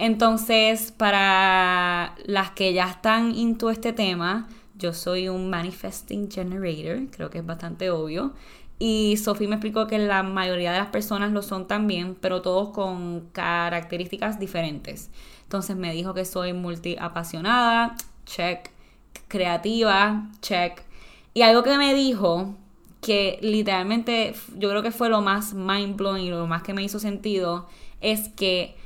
Entonces, 0.02 0.92
para 0.92 2.16
las 2.26 2.50
que 2.50 2.74
ya 2.74 2.90
están 2.90 3.36
into 3.36 3.70
este 3.70 3.94
tema, 3.94 4.48
yo 4.74 4.94
soy 4.94 5.30
un 5.30 5.52
manifesting 5.52 6.32
generator, 6.32 7.08
creo 7.12 7.30
que 7.30 7.38
es 7.38 7.46
bastante 7.46 7.92
obio. 7.92 8.34
Y 8.80 9.18
Sophie 9.18 9.48
me 9.48 9.58
explicó 9.58 9.86
que 9.86 10.00
la 10.00 10.24
mayoría 10.24 10.72
de 10.72 10.80
las 10.80 10.88
personas 10.88 11.32
lo 11.32 11.44
son 11.44 11.68
también, 11.68 12.16
pero 12.20 12.42
todos 12.42 12.70
con 12.70 13.30
características 13.32 14.40
diferentes. 14.40 15.12
Entonces 15.44 15.76
me 15.76 15.94
dijo 15.94 16.16
que 16.16 16.26
soy 16.26 16.54
multiapasionada, 16.54 17.96
check, 18.26 18.72
creativa, 19.28 20.32
check. 20.42 20.82
Y 21.36 21.44
algo 21.44 21.62
que 21.62 21.78
me 21.78 21.94
dijo 21.94 22.56
que 23.02 23.38
literalmente 23.44 24.34
yo 24.58 24.72
creo 24.72 24.82
que 24.82 24.90
fue 24.90 25.10
lo 25.10 25.22
más 25.22 25.54
mind 25.54 25.96
blowing 25.96 26.26
y 26.26 26.30
lo 26.32 26.48
más 26.48 26.64
que 26.64 26.74
me 26.74 26.82
hizo 26.82 26.98
sentido 26.98 27.68
es 28.00 28.30
que 28.30 28.81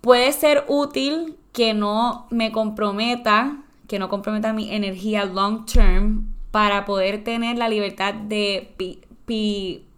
puede 0.00 0.32
ser 0.32 0.64
útil 0.68 1.36
que 1.52 1.74
no 1.74 2.26
me 2.30 2.52
comprometa, 2.52 3.62
que 3.86 3.98
no 3.98 4.08
comprometa 4.08 4.52
mi 4.52 4.72
energía 4.72 5.24
long 5.24 5.64
term 5.66 6.34
para 6.50 6.84
poder 6.84 7.24
tener 7.24 7.58
la 7.58 7.68
libertad 7.68 8.14
de 8.14 8.74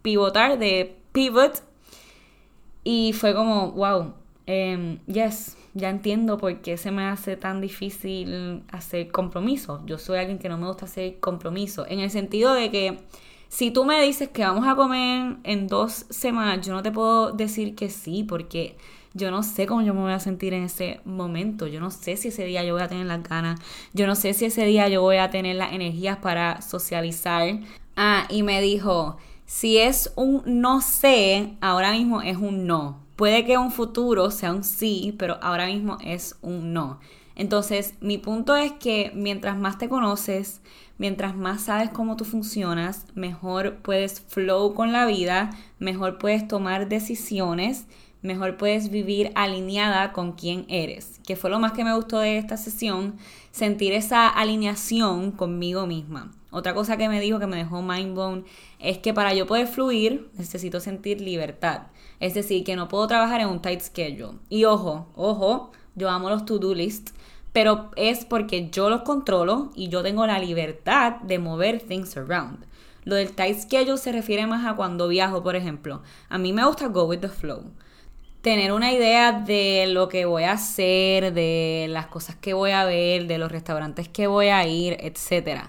pivotar, 0.01 0.57
de 0.57 0.95
pivot. 1.11 1.63
Y 2.83 3.13
fue 3.13 3.35
como, 3.35 3.71
wow, 3.73 4.13
em, 4.47 4.97
yes, 5.05 5.55
ya 5.73 5.89
entiendo 5.89 6.37
por 6.37 6.61
qué 6.61 6.77
se 6.77 6.91
me 6.91 7.05
hace 7.05 7.37
tan 7.37 7.61
difícil 7.61 8.63
hacer 8.71 9.11
compromiso. 9.11 9.81
Yo 9.85 9.97
soy 9.97 10.19
alguien 10.19 10.39
que 10.39 10.49
no 10.49 10.57
me 10.57 10.67
gusta 10.67 10.85
hacer 10.85 11.19
compromiso. 11.19 11.85
En 11.87 11.99
el 11.99 12.09
sentido 12.09 12.53
de 12.53 12.71
que 12.71 12.99
si 13.49 13.71
tú 13.71 13.85
me 13.85 14.01
dices 14.01 14.29
que 14.29 14.43
vamos 14.43 14.67
a 14.67 14.75
comer 14.75 15.37
en 15.43 15.67
dos 15.67 16.05
semanas, 16.09 16.65
yo 16.65 16.73
no 16.73 16.81
te 16.81 16.91
puedo 16.91 17.31
decir 17.31 17.75
que 17.75 17.89
sí, 17.89 18.23
porque 18.23 18.77
yo 19.13 19.31
no 19.31 19.43
sé 19.43 19.67
cómo 19.67 19.81
yo 19.81 19.93
me 19.93 20.01
voy 20.01 20.13
a 20.13 20.19
sentir 20.19 20.53
en 20.53 20.63
ese 20.63 21.01
momento. 21.05 21.67
Yo 21.67 21.79
no 21.79 21.91
sé 21.91 22.15
si 22.17 22.29
ese 22.29 22.45
día 22.45 22.63
yo 22.63 22.73
voy 22.73 22.83
a 22.83 22.87
tener 22.87 23.05
las 23.05 23.23
ganas. 23.23 23.59
Yo 23.93 24.07
no 24.07 24.15
sé 24.15 24.33
si 24.33 24.45
ese 24.45 24.65
día 24.65 24.87
yo 24.87 25.01
voy 25.01 25.17
a 25.17 25.29
tener 25.29 25.55
las 25.57 25.73
energías 25.73 26.17
para 26.17 26.61
socializar. 26.61 27.59
Ah, 27.95 28.25
y 28.29 28.43
me 28.43 28.61
dijo, 28.61 29.17
si 29.45 29.77
es 29.77 30.13
un 30.15 30.43
no 30.45 30.81
sé, 30.81 31.57
ahora 31.59 31.91
mismo 31.91 32.21
es 32.21 32.37
un 32.37 32.65
no. 32.65 32.99
Puede 33.17 33.45
que 33.45 33.57
un 33.57 33.71
futuro 33.71 34.31
sea 34.31 34.53
un 34.53 34.63
sí, 34.63 35.13
pero 35.19 35.37
ahora 35.41 35.65
mismo 35.65 35.97
es 36.01 36.37
un 36.41 36.73
no. 36.73 36.99
Entonces, 37.35 37.95
mi 38.01 38.17
punto 38.17 38.55
es 38.55 38.71
que 38.73 39.11
mientras 39.13 39.57
más 39.57 39.77
te 39.77 39.89
conoces, 39.89 40.61
mientras 40.97 41.35
más 41.35 41.63
sabes 41.63 41.89
cómo 41.89 42.15
tú 42.15 42.25
funcionas, 42.25 43.05
mejor 43.13 43.77
puedes 43.77 44.21
flow 44.21 44.73
con 44.73 44.91
la 44.91 45.05
vida, 45.05 45.49
mejor 45.79 46.17
puedes 46.17 46.47
tomar 46.47 46.87
decisiones, 46.89 47.87
mejor 48.21 48.57
puedes 48.57 48.89
vivir 48.89 49.31
alineada 49.35 50.13
con 50.13 50.33
quien 50.33 50.65
eres. 50.69 51.19
Que 51.25 51.35
fue 51.35 51.49
lo 51.49 51.59
más 51.59 51.73
que 51.73 51.83
me 51.83 51.95
gustó 51.95 52.19
de 52.19 52.37
esta 52.37 52.57
sesión, 52.57 53.17
sentir 53.51 53.93
esa 53.93 54.27
alineación 54.27 55.31
conmigo 55.31 55.87
misma. 55.87 56.31
Otra 56.51 56.73
cosa 56.73 56.97
que 56.97 57.07
me 57.07 57.21
dijo 57.21 57.39
que 57.39 57.47
me 57.47 57.57
dejó 57.57 57.81
mind 57.81 58.13
blown 58.13 58.45
es 58.79 58.97
que 58.97 59.13
para 59.13 59.33
yo 59.33 59.47
poder 59.47 59.67
fluir 59.67 60.29
necesito 60.37 60.79
sentir 60.79 61.21
libertad. 61.21 61.83
Es 62.19 62.33
decir, 62.33 62.63
que 62.63 62.75
no 62.75 62.87
puedo 62.87 63.07
trabajar 63.07 63.41
en 63.41 63.47
un 63.47 63.61
tight 63.61 63.81
schedule. 63.81 64.37
Y 64.49 64.65
ojo, 64.65 65.07
ojo, 65.15 65.71
yo 65.95 66.09
amo 66.09 66.29
los 66.29 66.45
to-do 66.45 66.75
lists, 66.75 67.13
pero 67.53 67.91
es 67.95 68.25
porque 68.25 68.69
yo 68.69 68.89
los 68.89 69.01
controlo 69.01 69.71
y 69.75 69.87
yo 69.87 70.03
tengo 70.03 70.27
la 70.27 70.39
libertad 70.39 71.17
de 71.21 71.39
mover 71.39 71.81
things 71.81 72.17
around. 72.17 72.65
Lo 73.03 73.15
del 73.15 73.31
tight 73.31 73.57
schedule 73.57 73.97
se 73.97 74.11
refiere 74.11 74.45
más 74.45 74.65
a 74.65 74.75
cuando 74.75 75.07
viajo, 75.07 75.41
por 75.41 75.55
ejemplo. 75.55 76.01
A 76.29 76.37
mí 76.37 76.53
me 76.53 76.65
gusta 76.65 76.87
go 76.87 77.05
with 77.05 77.19
the 77.19 77.29
flow. 77.29 77.71
Tener 78.41 78.73
una 78.73 78.91
idea 78.91 79.31
de 79.33 79.85
lo 79.87 80.09
que 80.09 80.25
voy 80.25 80.43
a 80.43 80.53
hacer, 80.53 81.31
de 81.33 81.85
las 81.89 82.07
cosas 82.07 82.35
que 82.35 82.53
voy 82.53 82.71
a 82.71 82.85
ver, 82.85 83.27
de 83.27 83.37
los 83.37 83.51
restaurantes 83.51 84.07
que 84.07 84.25
voy 84.25 84.47
a 84.47 84.65
ir, 84.65 84.97
etc. 84.99 85.61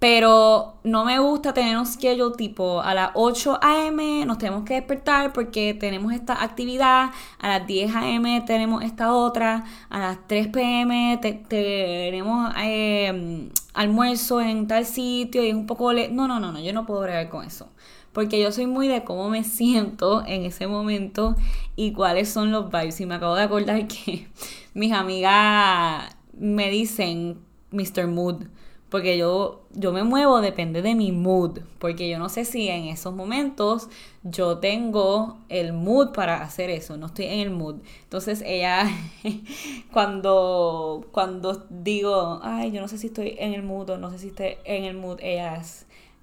Pero 0.00 0.74
no 0.82 1.04
me 1.04 1.18
gusta 1.20 1.54
tener 1.54 1.78
un 1.78 1.86
schedule 1.86 2.34
tipo 2.36 2.80
a 2.82 2.94
las 2.94 3.10
8 3.14 3.60
a.m. 3.62 4.26
nos 4.26 4.38
tenemos 4.38 4.64
que 4.64 4.74
despertar 4.74 5.32
porque 5.32 5.72
tenemos 5.72 6.12
esta 6.12 6.42
actividad, 6.42 7.10
a 7.38 7.48
las 7.48 7.66
10 7.66 7.94
a.m. 7.94 8.42
tenemos 8.46 8.82
esta 8.82 9.14
otra, 9.14 9.64
a 9.88 9.98
las 9.98 10.18
3 10.26 10.48
p.m. 10.48 11.18
tenemos 11.48 12.52
eh, 12.60 13.48
almuerzo 13.72 14.40
en 14.40 14.66
tal 14.66 14.84
sitio 14.84 15.44
y 15.44 15.48
es 15.48 15.54
un 15.54 15.66
poco... 15.66 15.92
no, 15.92 16.28
no, 16.28 16.40
no, 16.40 16.52
no, 16.52 16.60
yo 16.60 16.72
no 16.72 16.84
puedo 16.86 17.00
bregar 17.02 17.28
con 17.28 17.44
eso. 17.46 17.68
Porque 18.16 18.40
yo 18.40 18.50
soy 18.50 18.66
muy 18.66 18.88
de 18.88 19.04
cómo 19.04 19.28
me 19.28 19.44
siento 19.44 20.24
en 20.26 20.46
ese 20.46 20.66
momento 20.66 21.36
y 21.76 21.92
cuáles 21.92 22.30
son 22.30 22.50
los 22.50 22.70
vibes. 22.70 22.98
Y 23.02 23.04
me 23.04 23.16
acabo 23.16 23.34
de 23.34 23.42
acordar 23.42 23.86
que 23.88 24.26
mis 24.72 24.92
amigas 24.92 26.16
me 26.32 26.70
dicen 26.70 27.36
Mr. 27.72 28.06
Mood 28.06 28.46
porque 28.88 29.18
yo, 29.18 29.66
yo 29.74 29.92
me 29.92 30.04
muevo, 30.04 30.40
depende 30.40 30.80
de 30.80 30.94
mi 30.94 31.12
mood. 31.12 31.58
Porque 31.78 32.08
yo 32.08 32.18
no 32.18 32.30
sé 32.30 32.46
si 32.46 32.68
en 32.68 32.84
esos 32.84 33.14
momentos 33.14 33.90
yo 34.22 34.56
tengo 34.56 35.36
el 35.50 35.74
mood 35.74 36.12
para 36.12 36.42
hacer 36.42 36.70
eso. 36.70 36.96
No 36.96 37.08
estoy 37.08 37.26
en 37.26 37.40
el 37.40 37.50
mood. 37.50 37.82
Entonces 38.04 38.42
ella, 38.46 38.88
cuando, 39.92 41.08
cuando 41.12 41.66
digo, 41.68 42.40
ay, 42.42 42.70
yo 42.70 42.80
no 42.80 42.88
sé 42.88 42.96
si 42.96 43.08
estoy 43.08 43.36
en 43.38 43.52
el 43.52 43.62
mood 43.62 43.90
o 43.90 43.98
no 43.98 44.10
sé 44.10 44.18
si 44.18 44.28
estoy 44.28 44.54
en 44.64 44.84
el 44.84 44.96
mood, 44.96 45.18
ella 45.20 45.60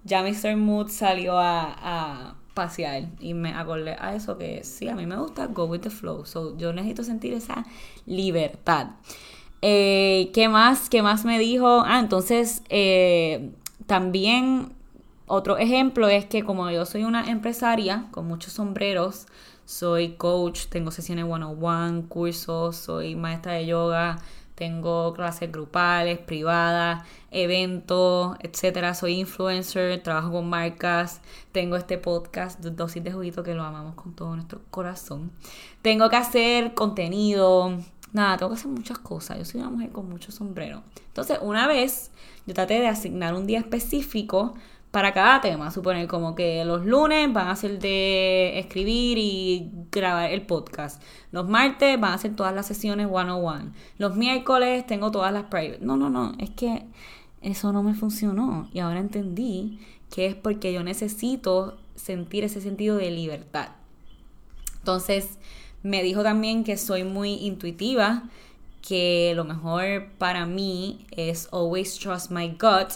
ya 0.04 0.24
Mr. 0.24 0.56
Mood 0.56 0.90
salió 0.90 1.38
a, 1.38 1.76
a 1.82 2.36
pasear 2.54 3.10
y 3.20 3.34
me 3.34 3.54
acordé 3.54 3.96
a 4.00 4.16
eso 4.16 4.38
que 4.38 4.64
sí, 4.64 4.88
a 4.88 4.96
mí 4.96 5.06
me 5.06 5.18
gusta 5.18 5.48
go 5.48 5.66
with 5.66 5.82
the 5.82 5.90
flow. 5.90 6.26
So, 6.26 6.58
yo 6.58 6.74
necesito 6.74 7.04
sentir 7.04 7.34
esa 7.34 7.66
libertad. 8.06 8.88
Eh, 9.62 10.30
¿Qué 10.34 10.50
más? 10.50 10.90
¿Qué 10.90 11.02
más 11.02 11.26
me 11.26 11.40
dijo? 11.40 11.84
Ah, 11.86 12.00
entonces 12.00 12.64
eh, 12.70 13.52
también 13.88 14.74
otro 15.26 15.58
ejemplo 15.58 16.10
es 16.10 16.26
que 16.26 16.44
como 16.44 16.70
yo 16.70 16.86
soy 16.86 17.06
una 17.06 17.30
empresaria 17.30 18.08
con 18.12 18.28
muchos 18.28 18.54
sombreros, 18.54 19.26
soy 19.66 20.16
coach, 20.16 20.66
tengo 20.68 20.92
sesiones 20.92 21.26
one-on-one, 21.30 22.04
cursos, 22.10 22.76
soy 22.76 23.16
maestra 23.16 23.54
de 23.54 23.66
yoga, 23.66 24.20
tengo 24.56 25.14
clases 25.14 25.52
grupales, 25.52 26.20
privadas, 26.20 27.04
eventos, 27.32 28.38
etcétera. 28.42 28.94
Soy 28.94 29.20
influencer, 29.20 30.02
trabajo 30.04 30.32
con 30.32 30.50
marcas, 30.50 31.22
tengo 31.52 31.76
este 31.76 31.98
podcast, 31.98 32.60
Dosis 32.60 33.04
de 33.04 33.12
Juguito, 33.12 33.44
que 33.44 33.54
lo 33.54 33.64
amamos 33.64 33.96
con 33.96 34.14
todo 34.14 34.36
nuestro 34.36 34.62
corazón. 34.70 35.32
Tengo 35.82 36.10
que 36.10 36.16
hacer 36.16 36.74
contenido, 36.74 37.78
nada, 38.12 38.38
tengo 38.38 38.52
que 38.52 38.60
hacer 38.60 38.72
muchas 38.72 39.00
cosas. 39.00 39.38
Yo 39.40 39.46
soy 39.46 39.62
una 39.62 39.70
mujer 39.72 39.92
con 39.92 40.10
mucho 40.10 40.32
sombrero. 40.32 40.84
Entonces, 41.08 41.40
una 41.42 41.68
vez 41.68 42.12
yo 42.46 42.54
traté 42.54 42.80
de 42.80 42.88
asignar 42.88 43.34
un 43.34 43.48
día 43.48 43.60
específico 43.60 44.54
para 44.94 45.12
cada 45.12 45.42
tema. 45.42 45.72
Suponer 45.72 46.08
como 46.08 46.36
que 46.36 46.64
los 46.66 46.86
lunes 46.86 47.34
van 47.34 47.48
a 47.48 47.56
ser 47.56 47.80
de 47.80 48.60
escribir 48.60 49.18
y 49.18 49.72
grabar 49.92 50.30
el 50.30 50.44
podcast. 50.44 51.02
Los 51.32 51.50
martes 51.50 52.00
van 52.00 52.14
a 52.14 52.18
ser 52.20 52.36
todas 52.36 52.54
las 52.54 52.68
sesiones 52.68 53.08
one-on-one. 53.12 53.72
Los 53.98 54.16
miércoles 54.16 54.86
tengo 54.86 55.10
todas 55.10 55.34
las 55.34 55.46
private. 55.46 55.80
No, 55.82 55.98
no, 55.98 56.12
no. 56.12 56.34
Es 56.38 56.52
que 56.52 56.86
eso 57.42 57.74
no 57.74 57.82
me 57.82 57.96
funcionó. 57.96 58.70
Y 58.72 58.82
ahora 58.82 59.00
entendí 59.00 59.80
que 60.12 60.28
es 60.28 60.36
porque 60.36 60.72
yo 60.72 60.84
necesito 60.84 61.80
sentir 61.96 62.44
ese 62.44 62.62
sentido 62.62 62.98
de 62.98 63.10
libertad. 63.10 63.70
Entonces, 64.78 65.40
me 65.82 66.04
dijo 66.04 66.22
también 66.22 66.64
que 66.64 66.78
soy 66.78 67.04
muy 67.04 67.34
intuitiva, 67.34 68.30
que 68.88 69.34
lo 69.36 69.44
mejor 69.44 70.12
para 70.20 70.46
mí 70.46 71.08
es 71.10 71.50
always 71.52 71.98
trust 71.98 72.30
my 72.30 72.50
gut. 72.50 72.94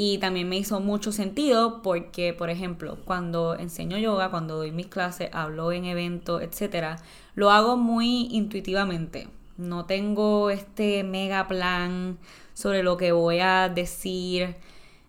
Y 0.00 0.18
también 0.18 0.48
me 0.48 0.56
hizo 0.56 0.78
mucho 0.78 1.10
sentido 1.10 1.82
porque, 1.82 2.32
por 2.32 2.50
ejemplo, 2.50 2.98
cuando 3.04 3.56
enseño 3.56 3.98
yoga, 3.98 4.30
cuando 4.30 4.54
doy 4.54 4.70
mis 4.70 4.86
clases, 4.86 5.28
hablo 5.32 5.72
en 5.72 5.86
eventos, 5.86 6.40
etc., 6.40 7.00
lo 7.34 7.50
hago 7.50 7.76
muy 7.76 8.28
intuitivamente. 8.30 9.26
No 9.56 9.86
tengo 9.86 10.50
este 10.50 11.02
mega 11.02 11.48
plan 11.48 12.16
sobre 12.54 12.84
lo 12.84 12.96
que 12.96 13.10
voy 13.10 13.40
a 13.40 13.68
decir. 13.68 14.54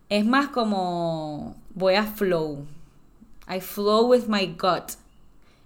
Es 0.09 0.25
más 0.25 0.47
como 0.47 1.55
voy 1.75 1.93
a 1.93 2.05
flow. 2.05 2.65
I 3.47 3.59
flow 3.59 4.07
with 4.07 4.25
my 4.27 4.55
gut. 4.59 4.93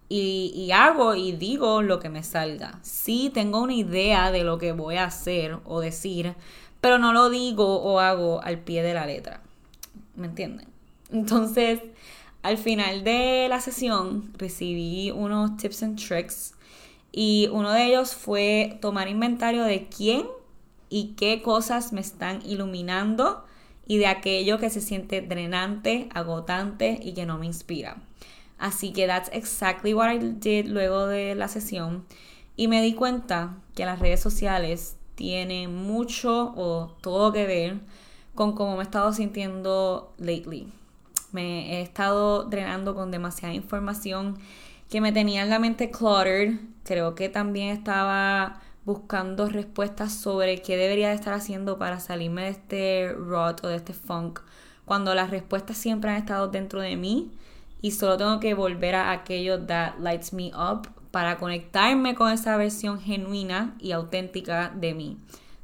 Y, 0.10 0.70
hago 0.72 1.16
y 1.16 1.32
digo 1.32 1.82
lo 1.82 2.00
que 2.00 2.10
me 2.10 2.24
salga. 2.24 2.78
Sí 2.82 3.32
tengo 3.34 3.62
una 3.62 3.74
idea 3.74 4.32
de 4.32 4.44
lo 4.44 4.58
que 4.58 4.74
voy 4.74 4.98
a 4.98 5.06
hacer 5.06 5.60
o 5.64 5.80
decir, 5.80 6.36
pero 6.84 6.98
no 6.98 7.14
lo 7.14 7.30
digo 7.30 7.82
o 7.82 8.02
hago 8.02 8.42
al 8.44 8.60
pie 8.60 8.84
de 8.84 8.94
la 8.94 9.06
letra. 9.06 9.40
¿Me 10.18 10.28
entienden? 10.28 10.68
Entonces, 11.14 11.80
al 12.42 12.58
final 12.58 13.06
de 13.06 13.48
la 13.48 13.62
sesión 13.62 14.34
recibí 14.38 15.10
unos 15.10 15.56
tips 15.56 15.84
and 15.84 15.98
tricks 15.98 16.56
y 17.14 17.48
uno 17.54 17.72
de 17.72 17.86
ellos 17.86 18.14
fue 18.16 18.80
tomar 18.82 19.08
inventario 19.08 19.64
de 19.64 19.88
quién 19.88 20.28
y 20.90 21.14
qué 21.16 21.42
cosas 21.42 21.94
me 21.94 22.02
están 22.02 22.42
iluminando 22.46 23.46
y 23.88 23.98
de 23.98 24.08
aquello 24.08 24.58
que 24.58 24.70
se 24.70 24.82
siente 24.82 25.22
drenante, 25.22 26.10
agotante 26.14 27.00
y 27.02 27.14
que 27.14 27.26
no 27.26 27.38
me 27.38 27.46
inspira. 27.46 27.96
Así 28.58 28.92
que 28.92 29.08
that's 29.08 29.30
exactly 29.32 29.94
what 29.94 30.14
I 30.14 30.18
did 30.18 30.66
luego 30.66 31.08
de 31.08 31.34
la 31.36 31.48
sesión 31.48 32.04
y 32.58 32.68
me 32.68 32.82
di 32.82 32.94
cuenta 32.94 33.56
que 33.74 33.86
las 33.86 34.00
redes 34.00 34.20
sociales 34.20 34.98
tienen 35.16 35.76
mucho 35.76 36.54
o 36.56 36.96
todo 37.02 37.32
que 37.32 37.46
ver 37.46 37.80
con 38.36 38.54
cómo 38.54 38.76
me 38.76 38.80
he 38.80 38.84
estado 38.84 39.14
sintiendo 39.14 40.14
lately. 40.18 40.72
Me 41.32 41.76
he 41.76 41.82
estado 41.82 42.44
drenando 42.44 42.96
con 42.96 43.12
demasiada 43.12 43.54
información 43.54 44.38
que 44.90 45.02
me 45.02 45.12
tenía 45.12 45.44
en 45.44 45.50
la 45.50 45.60
mente 45.60 45.90
cluttered. 45.90 46.60
Creo 46.84 47.16
que 47.16 47.30
también 47.30 47.70
estaba 47.70 48.62
buscando 48.86 49.48
respuestas 49.48 50.14
sobre 50.14 50.62
qué 50.62 50.78
debería 50.78 51.10
de 51.10 51.16
estar 51.16 51.34
haciendo 51.34 51.78
para 51.78 52.00
salirme 52.00 52.44
de 52.44 52.50
este 52.50 53.14
rot 53.14 53.64
o 53.64 53.68
de 53.68 53.78
este 53.78 53.94
funk, 53.94 54.42
cuando 54.86 55.16
las 55.16 55.30
respuestas 55.30 55.78
siempre 55.78 56.12
han 56.12 56.18
estado 56.18 56.50
dentro 56.50 56.82
de 56.82 56.98
mí 56.98 57.32
y 57.82 57.92
solo 57.92 58.18
tengo 58.18 58.40
que 58.40 58.54
volver 58.54 58.96
a 58.96 59.12
aquello 59.12 59.66
that 59.66 60.00
lights 60.00 60.34
me 60.34 60.52
up 60.54 60.90
para 61.14 61.38
conectarme 61.38 62.16
con 62.16 62.32
esa 62.32 62.58
versión 62.58 63.00
genuina 63.00 63.76
y 63.80 63.92
auténtica 63.92 64.74
de 64.76 64.96
mí. 64.96 65.20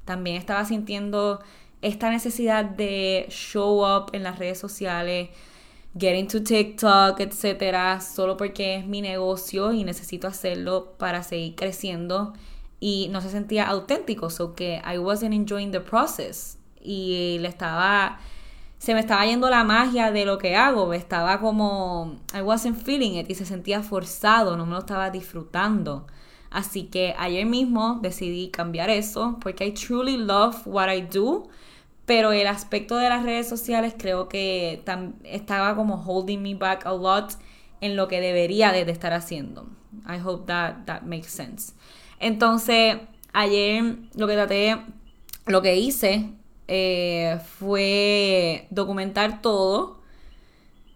También 0.06 0.36
estaba 0.36 0.64
sintiendo 0.64 1.40
esta 1.82 2.12
necesidad 2.12 2.64
de 2.64 3.26
show 3.30 3.84
up 3.84 4.12
en 4.14 4.22
las 4.22 4.38
redes 4.38 4.60
sociales, 4.60 5.30
getting 5.98 6.28
to 6.28 6.44
TikTok, 6.44 7.20
etcétera, 7.20 8.00
solo 8.00 8.38
porque 8.38 8.76
es 8.76 8.86
mi 8.86 9.02
negocio 9.02 9.74
y 9.74 9.84
necesito 9.84 10.28
hacerlo 10.28 10.94
para 11.00 11.24
seguir 11.24 11.56
creciendo 11.56 12.34
y 12.80 13.08
no 13.10 13.20
se 13.20 13.32
sentía 13.32 13.68
auténtico, 13.70 14.30
so 14.30 14.54
que 14.54 14.80
I 14.86 15.00
wasn't 15.00 15.34
enjoying 15.34 15.72
the 15.72 15.80
process 15.80 16.60
y 16.80 17.40
le 17.40 17.48
estaba 17.48 18.20
se 18.80 18.94
me 18.94 19.02
estaba 19.02 19.26
yendo 19.26 19.50
la 19.50 19.64
magia 19.64 20.12
de 20.12 20.26
lo 20.26 20.38
que 20.38 20.56
hago, 20.56 20.94
estaba 20.94 21.40
como 21.40 22.16
I 22.34 22.42
wasn't 22.42 22.82
feeling 22.82 23.20
it 23.20 23.30
y 23.30 23.36
se 23.36 23.46
sentía 23.46 23.84
forzado, 23.84 24.58
no 24.58 24.66
me 24.66 24.74
lo 24.74 24.80
estaba 24.80 25.12
disfrutando. 25.12 26.08
Así 26.50 26.86
que 26.86 27.14
ayer 27.20 27.46
mismo 27.46 28.00
decidí 28.02 28.50
cambiar 28.50 28.90
eso 28.90 29.38
porque 29.42 29.68
I 29.68 29.74
truly 29.74 30.18
love 30.18 30.66
what 30.66 30.92
I 30.92 31.02
do 31.02 31.48
pero 32.10 32.32
el 32.32 32.48
aspecto 32.48 32.98
de 32.98 33.08
las 33.08 33.22
redes 33.22 33.48
sociales 33.48 33.94
creo 33.96 34.28
que 34.30 34.84
estaba 35.26 35.76
como 35.76 36.04
holding 36.04 36.42
me 36.42 36.56
back 36.56 36.88
a 36.88 36.92
lot 36.92 37.34
en 37.82 37.96
lo 37.96 38.08
que 38.08 38.20
debería 38.20 38.72
de, 38.72 38.82
estar 38.90 39.14
haciendo. 39.14 39.68
I 40.08 40.20
hope 40.20 40.48
that, 40.48 40.86
that 40.86 41.04
makes 41.04 41.28
sense. 41.28 41.74
Entonces, 42.20 42.98
ayer 43.32 43.98
lo 44.16 44.26
que 44.26 44.34
traté, 44.34 44.78
lo 45.46 45.62
que 45.62 45.76
hice 45.76 46.32
eh, 46.70 47.40
fue 47.58 48.68
documentar 48.70 49.42
todo, 49.42 49.98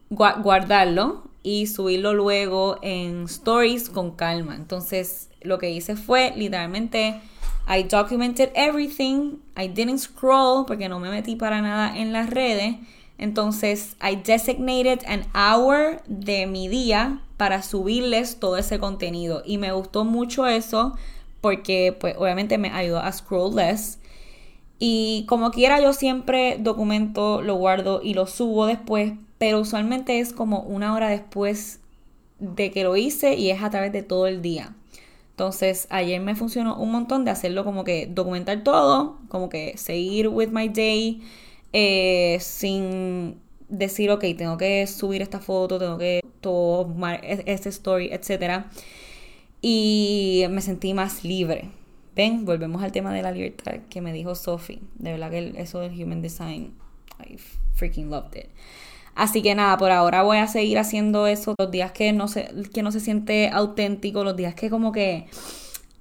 guardarlo 0.10 1.24
y 1.42 1.68
subirlo 1.68 2.14
luego 2.14 2.78
en 2.82 3.24
stories 3.24 3.90
con 3.90 4.12
calma. 4.12 4.56
Entonces, 4.56 5.30
lo 5.42 5.58
que 5.58 5.72
hice 5.72 5.96
fue 5.96 6.32
literalmente 6.38 7.20
I 7.68 7.84
documented 7.84 8.52
everything. 8.56 9.40
I 9.58 9.68
didn't 9.68 10.00
scroll 10.00 10.66
porque 10.66 10.88
no 10.90 11.00
me 11.00 11.10
metí 11.10 11.36
para 11.36 11.62
nada 11.62 11.98
en 11.98 12.14
las 12.14 12.30
redes. 12.30 12.76
Entonces, 13.18 13.96
I 14.02 14.16
designated 14.16 15.00
an 15.08 15.26
hour 15.34 16.02
de 16.08 16.46
mi 16.46 16.68
día 16.68 17.20
para 17.38 17.62
subirles 17.62 18.40
todo 18.40 18.58
ese 18.58 18.80
contenido. 18.80 19.44
Y 19.46 19.58
me 19.58 19.72
gustó 19.72 20.04
mucho 20.04 20.46
eso 20.46 20.96
porque, 21.42 21.96
pues, 22.00 22.16
obviamente 22.18 22.58
me 22.58 22.70
ayudó 22.70 23.00
a 23.00 23.12
scroll 23.12 23.56
less. 23.56 24.00
Y 24.86 25.24
como 25.30 25.52
quiera, 25.52 25.80
yo 25.80 25.94
siempre 25.94 26.58
documento, 26.60 27.42
lo 27.42 27.56
guardo 27.56 28.02
y 28.04 28.16
lo 28.16 28.28
subo 28.28 28.66
después. 28.66 29.14
Pero 29.38 29.62
usualmente 29.62 30.20
es 30.20 30.34
como 30.34 30.60
una 30.60 30.94
hora 30.94 31.08
después 31.08 31.80
de 32.40 32.70
que 32.70 32.84
lo 32.84 32.98
hice 32.98 33.36
y 33.36 33.50
es 33.50 33.64
a 33.64 33.70
través 33.70 33.94
de 33.94 34.04
todo 34.04 34.28
el 34.28 34.42
día. 34.42 34.76
Entonces, 35.30 35.88
ayer 35.90 36.20
me 36.20 36.36
funcionó 36.36 36.76
un 36.76 36.92
montón 36.92 37.24
de 37.24 37.32
hacerlo 37.32 37.64
como 37.64 37.86
que 37.86 38.08
documentar 38.08 38.62
todo, 38.66 39.20
como 39.30 39.48
que 39.48 39.78
seguir 39.78 40.28
with 40.28 40.50
my 40.50 40.68
day, 40.68 41.22
eh, 41.72 42.38
sin 42.42 43.40
decir, 43.70 44.12
ok, 44.12 44.26
tengo 44.38 44.58
que 44.58 44.86
subir 44.88 45.22
esta 45.22 45.40
foto, 45.40 45.80
tengo 45.80 45.98
que 45.98 46.20
tomar 46.42 47.22
este 47.24 47.70
story, 47.70 48.10
etc. 48.12 48.66
Y 49.62 50.44
me 50.50 50.60
sentí 50.60 50.94
más 50.94 51.24
libre. 51.24 51.72
Ven, 52.16 52.46
volvemos 52.46 52.84
al 52.84 52.92
tema 52.92 53.12
de 53.12 53.22
la 53.22 53.32
libertad 53.32 53.74
que 53.90 54.02
me 54.02 54.14
dijo 54.14 54.36
Sophie. 54.36 54.82
De 54.96 55.12
verdad 55.12 55.32
que 55.32 55.54
eso 55.58 55.80
del 55.80 55.92
human 55.92 56.22
design, 56.22 56.74
I 57.20 57.38
freaking 57.74 58.10
loved 58.10 58.36
it. 58.38 58.50
Así 59.16 59.42
que 59.42 59.54
nada, 59.54 59.78
por 59.78 59.92
ahora 59.92 60.24
voy 60.24 60.38
a 60.38 60.48
seguir 60.48 60.80
haciendo 60.80 61.28
eso 61.28 61.54
los 61.58 61.70
días 61.70 61.92
que 61.92 62.14
no 62.14 62.28
se, 62.28 62.50
que 62.74 62.82
no 62.82 62.92
se 62.92 63.00
siente 63.00 63.50
auténtico, 63.50 64.24
los 64.24 64.36
días 64.36 64.56
que 64.56 64.70
como 64.70 64.92
que 64.92 65.28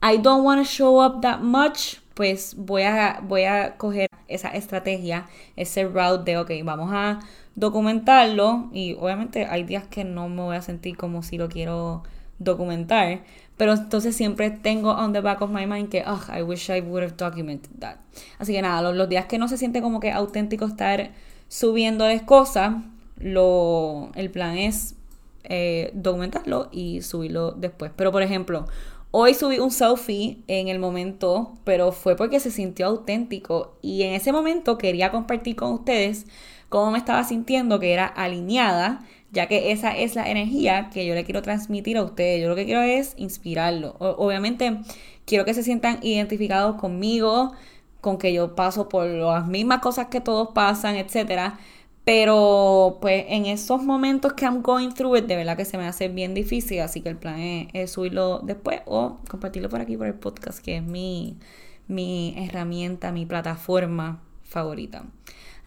I 0.02 0.18
don't 0.18 0.44
want 0.44 0.60
to 0.60 0.68
show 0.68 1.04
up 1.04 1.20
that 1.20 1.40
much, 1.40 1.96
pues 2.14 2.54
voy 2.56 2.82
a, 2.82 3.20
voy 3.22 3.44
a 3.44 3.76
coger 3.76 4.08
esa 4.28 4.48
estrategia, 4.48 5.26
ese 5.56 5.84
route 5.84 6.24
de, 6.24 6.38
ok, 6.38 6.50
vamos 6.64 6.90
a 6.92 7.20
documentarlo 7.54 8.70
y 8.72 8.94
obviamente 8.94 9.44
hay 9.44 9.64
días 9.64 9.86
que 9.86 10.04
no 10.04 10.28
me 10.28 10.42
voy 10.42 10.56
a 10.56 10.62
sentir 10.62 10.96
como 10.96 11.22
si 11.22 11.36
lo 11.36 11.48
quiero 11.48 12.02
documentar, 12.38 13.20
pero 13.62 13.74
entonces 13.74 14.16
siempre 14.16 14.50
tengo 14.50 14.90
on 14.90 15.12
the 15.12 15.20
back 15.20 15.40
of 15.40 15.48
my 15.48 15.66
mind 15.66 15.88
que, 15.88 16.02
oh, 16.04 16.20
I 16.36 16.42
wish 16.42 16.68
I 16.68 16.80
would 16.80 17.04
have 17.04 17.16
documented 17.16 17.70
that. 17.78 17.98
Así 18.40 18.52
que 18.52 18.60
nada, 18.60 18.90
los, 18.90 19.08
días 19.08 19.26
que 19.26 19.38
no 19.38 19.46
se 19.46 19.56
siente 19.56 19.80
como 19.80 20.00
que 20.00 20.10
auténtico 20.10 20.64
estar 20.64 21.12
subiéndoles 21.46 22.22
cosas, 22.22 22.74
lo, 23.20 24.10
el 24.16 24.32
plan 24.32 24.58
es 24.58 24.96
eh, 25.44 25.92
documentarlo 25.94 26.70
y 26.72 27.02
subirlo 27.02 27.52
después. 27.52 27.92
Pero 27.94 28.10
por 28.10 28.22
ejemplo, 28.22 28.66
hoy 29.12 29.32
subí 29.34 29.60
un 29.60 29.70
selfie 29.70 30.42
en 30.48 30.66
el 30.66 30.80
momento, 30.80 31.52
pero 31.62 31.92
fue 31.92 32.16
porque 32.16 32.40
se 32.40 32.50
sintió 32.50 32.88
auténtico 32.88 33.76
y 33.80 34.02
en 34.02 34.14
ese 34.14 34.32
momento 34.32 34.76
quería 34.76 35.12
compartir 35.12 35.54
con 35.54 35.70
ustedes 35.70 36.26
cómo 36.68 36.90
me 36.90 36.98
estaba 36.98 37.22
sintiendo, 37.22 37.78
que 37.78 37.92
era 37.92 38.06
alineada, 38.06 39.06
ya 39.32 39.46
que 39.48 39.72
esa 39.72 39.96
es 39.96 40.14
la 40.14 40.30
energía 40.30 40.90
que 40.92 41.06
yo 41.06 41.14
le 41.14 41.24
quiero 41.24 41.42
transmitir 41.42 41.96
a 41.96 42.04
ustedes. 42.04 42.42
Yo 42.42 42.48
lo 42.48 42.54
que 42.54 42.64
quiero 42.66 42.82
es 42.82 43.14
inspirarlo. 43.16 43.96
obviamente 43.98 44.78
quiero 45.24 45.44
que 45.44 45.54
se 45.54 45.62
sientan 45.62 45.98
identificados 46.02 46.76
conmigo, 46.76 47.52
con 48.00 48.18
que 48.18 48.32
yo 48.32 48.54
paso 48.54 48.88
por 48.88 49.06
las 49.06 49.46
mismas 49.46 49.80
cosas 49.80 50.08
que 50.08 50.20
todos 50.20 50.48
pasan, 50.54 50.96
etcétera 50.96 51.58
pero 52.04 52.98
pues 53.00 53.24
en 53.28 53.46
esos 53.46 53.82
momentos 53.82 54.32
que 54.32 54.44
I'm 54.44 54.62
going 54.62 54.90
through 54.90 55.18
it, 55.18 55.26
de 55.26 55.36
verdad 55.36 55.56
que 55.56 55.64
se 55.64 55.78
me 55.78 55.86
hace 55.86 56.08
bien 56.08 56.34
difícil, 56.34 56.80
así 56.80 57.00
que 57.00 57.08
el 57.08 57.16
plan 57.16 57.38
es, 57.38 57.90
subirlo 57.92 58.40
después 58.40 58.80
o 58.86 59.18
compartirlo 59.28 59.68
por 59.68 59.80
aquí 59.80 59.96
por 59.96 60.08
el 60.08 60.14
podcast, 60.14 60.58
que 60.58 60.78
es 60.78 60.82
mi, 60.82 61.38
mi 61.86 62.34
herramienta, 62.36 63.12
mi 63.12 63.24
plataforma 63.24 64.20
favorita. 64.42 65.04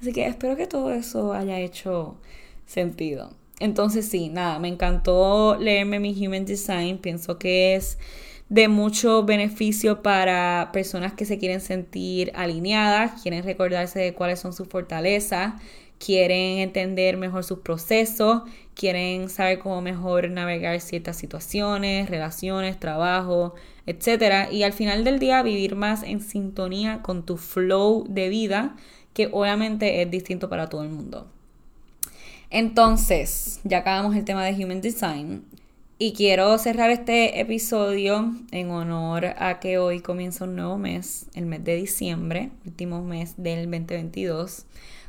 Así 0.01 0.11
que 0.11 0.27
espero 0.27 0.57
que 0.57 0.67
todo 0.67 0.91
eso 0.91 1.33
haya 1.33 1.59
hecho 1.59 2.17
sentido. 2.65 3.31
Entonces 3.59 4.07
sí, 4.07 4.29
nada, 4.29 4.59
me 4.59 4.67
encantó 4.67 5.57
leerme 5.57 5.99
mi 5.99 6.13
Human 6.25 6.45
Design, 6.45 6.97
pienso 6.97 7.39
que 7.39 7.75
es 7.75 7.97
de 8.49 8.67
mucho 8.67 9.23
beneficio 9.23 10.03
para 10.03 10.69
personas 10.73 11.13
que 11.13 11.25
se 11.25 11.39
quieren 11.39 11.61
sentir 11.61 12.31
alineadas, 12.35 13.21
quieren 13.21 13.43
recordarse 13.43 13.99
de 13.99 14.13
cuáles 14.13 14.39
son 14.39 14.53
sus 14.53 14.67
fortalezas 14.67 15.53
quieren 15.97 16.59
entender 16.59 17.17
mejor 17.17 17.43
sus 17.43 17.59
procesos, 17.59 18.43
quieren 18.73 19.29
saber 19.29 19.59
cómo 19.59 19.81
mejor 19.81 20.29
navegar 20.29 20.79
ciertas 20.81 21.17
situaciones, 21.17 22.09
relaciones, 22.09 22.79
trabajo, 22.79 23.55
etc. 23.85 24.51
Y 24.51 24.63
al 24.63 24.73
final 24.73 25.03
del 25.03 25.19
día 25.19 25.41
vivir 25.43 25.75
más 25.75 26.03
en 26.03 26.21
sintonía 26.21 27.01
con 27.01 27.25
tu 27.25 27.37
flow 27.37 28.05
de 28.09 28.29
vida, 28.29 28.75
que 29.13 29.29
obviamente 29.31 30.01
es 30.01 30.11
distinto 30.11 30.49
para 30.49 30.69
todo 30.69 30.83
el 30.83 30.89
mundo. 30.89 31.31
Entonces, 32.57 33.59
ya 33.65 33.79
acabamos 33.79 34.15
el 34.15 34.23
tema 34.23 34.45
de 34.45 34.53
Human 34.53 34.79
Design. 34.79 35.43
Y 35.99 36.13
quiero 36.13 36.57
cerrar 36.57 36.89
este 36.89 37.41
episodio 37.41 38.33
en 38.51 38.71
honor 38.71 39.25
a 39.37 39.59
que 39.59 39.77
hoy 39.77 39.99
comienza 39.99 40.45
un 40.45 40.55
nuevo 40.55 40.77
mes, 40.77 41.25
el 41.33 41.47
mes 41.47 41.65
de 41.65 41.75
diciembre, 41.75 42.51
último 42.65 43.03
mes 43.03 43.33
del 43.35 43.69
2022, 43.69 44.67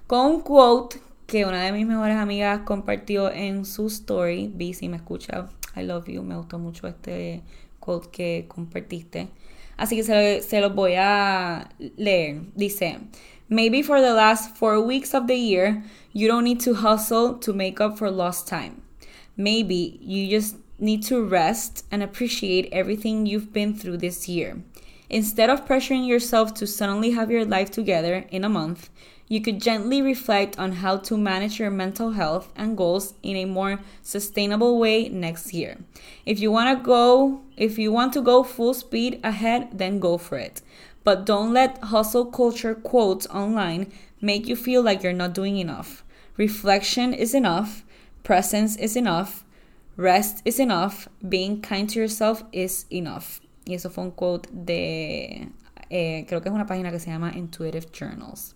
con 0.08 0.26
un 0.26 0.40
quote 0.40 0.96
que 1.28 1.46
una 1.46 1.62
de 1.62 1.70
mis 1.70 1.86
mejores 1.86 2.16
amigas 2.16 2.62
compartió 2.64 3.30
en 3.30 3.64
su 3.64 3.86
story. 3.86 4.50
Vi 4.52 4.74
si 4.74 4.88
me 4.88 4.96
escucha, 4.96 5.48
I 5.76 5.84
love 5.84 6.08
you, 6.08 6.24
me 6.24 6.36
gustó 6.36 6.58
mucho 6.58 6.88
este 6.88 7.42
quote 7.78 8.08
que 8.10 8.46
compartiste. 8.48 9.28
Así 9.76 9.94
que 9.94 10.02
se, 10.02 10.42
se 10.42 10.60
los 10.60 10.74
voy 10.74 10.94
a 10.96 11.68
leer. 11.96 12.40
Dice, 12.56 12.98
maybe 13.48 13.84
for 13.84 14.00
the 14.00 14.12
last 14.12 14.56
four 14.56 14.78
weeks 14.80 15.14
of 15.14 15.26
the 15.26 15.38
year, 15.38 15.84
you 16.16 16.26
don't 16.26 16.44
need 16.44 16.58
to 16.58 16.72
hustle 16.72 17.34
to 17.34 17.52
make 17.52 17.78
up 17.78 17.98
for 17.98 18.10
lost 18.10 18.48
time. 18.48 18.80
Maybe 19.36 19.98
you 20.00 20.30
just 20.30 20.56
need 20.78 21.02
to 21.02 21.22
rest 21.22 21.84
and 21.90 22.02
appreciate 22.02 22.72
everything 22.72 23.26
you've 23.26 23.52
been 23.52 23.74
through 23.74 23.98
this 23.98 24.26
year. 24.26 24.62
Instead 25.10 25.50
of 25.50 25.66
pressuring 25.66 26.08
yourself 26.08 26.54
to 26.54 26.66
suddenly 26.66 27.10
have 27.10 27.30
your 27.30 27.44
life 27.44 27.70
together 27.70 28.24
in 28.30 28.44
a 28.44 28.48
month, 28.48 28.88
you 29.28 29.42
could 29.42 29.60
gently 29.60 30.00
reflect 30.00 30.58
on 30.58 30.72
how 30.72 30.96
to 30.96 31.18
manage 31.18 31.60
your 31.60 31.70
mental 31.70 32.12
health 32.12 32.50
and 32.56 32.78
goals 32.78 33.12
in 33.22 33.36
a 33.36 33.44
more 33.44 33.80
sustainable 34.00 34.78
way 34.78 35.10
next 35.10 35.52
year. 35.52 35.76
If 36.24 36.40
you 36.40 36.50
want 36.50 36.78
to 36.78 36.82
go, 36.82 37.42
if 37.58 37.78
you 37.78 37.92
want 37.92 38.14
to 38.14 38.22
go 38.22 38.42
full 38.42 38.72
speed 38.72 39.20
ahead, 39.22 39.68
then 39.76 39.98
go 39.98 40.16
for 40.16 40.38
it. 40.38 40.62
But 41.04 41.26
don't 41.26 41.52
let 41.52 41.76
hustle 41.84 42.24
culture 42.24 42.74
quotes 42.74 43.26
online 43.26 43.92
make 44.22 44.48
you 44.48 44.56
feel 44.56 44.80
like 44.80 45.02
you're 45.02 45.12
not 45.12 45.34
doing 45.34 45.58
enough. 45.58 46.04
Reflection 46.36 47.14
is 47.14 47.34
enough, 47.34 47.84
presence 48.22 48.76
is 48.76 48.96
enough, 48.96 49.44
rest 49.96 50.42
is 50.44 50.60
enough, 50.60 51.08
being 51.26 51.62
kind 51.62 51.88
to 51.88 51.98
yourself 51.98 52.44
is 52.52 52.86
enough. 52.90 53.40
Y 53.64 53.74
eso 53.74 53.90
fue 53.90 54.04
un 54.04 54.10
quote 54.10 54.48
de, 54.52 55.48
eh, 55.88 56.24
creo 56.28 56.42
que 56.42 56.48
es 56.48 56.54
una 56.54 56.66
página 56.66 56.90
que 56.90 57.00
se 57.00 57.10
llama 57.10 57.32
Intuitive 57.34 57.86
Journals. 57.90 58.54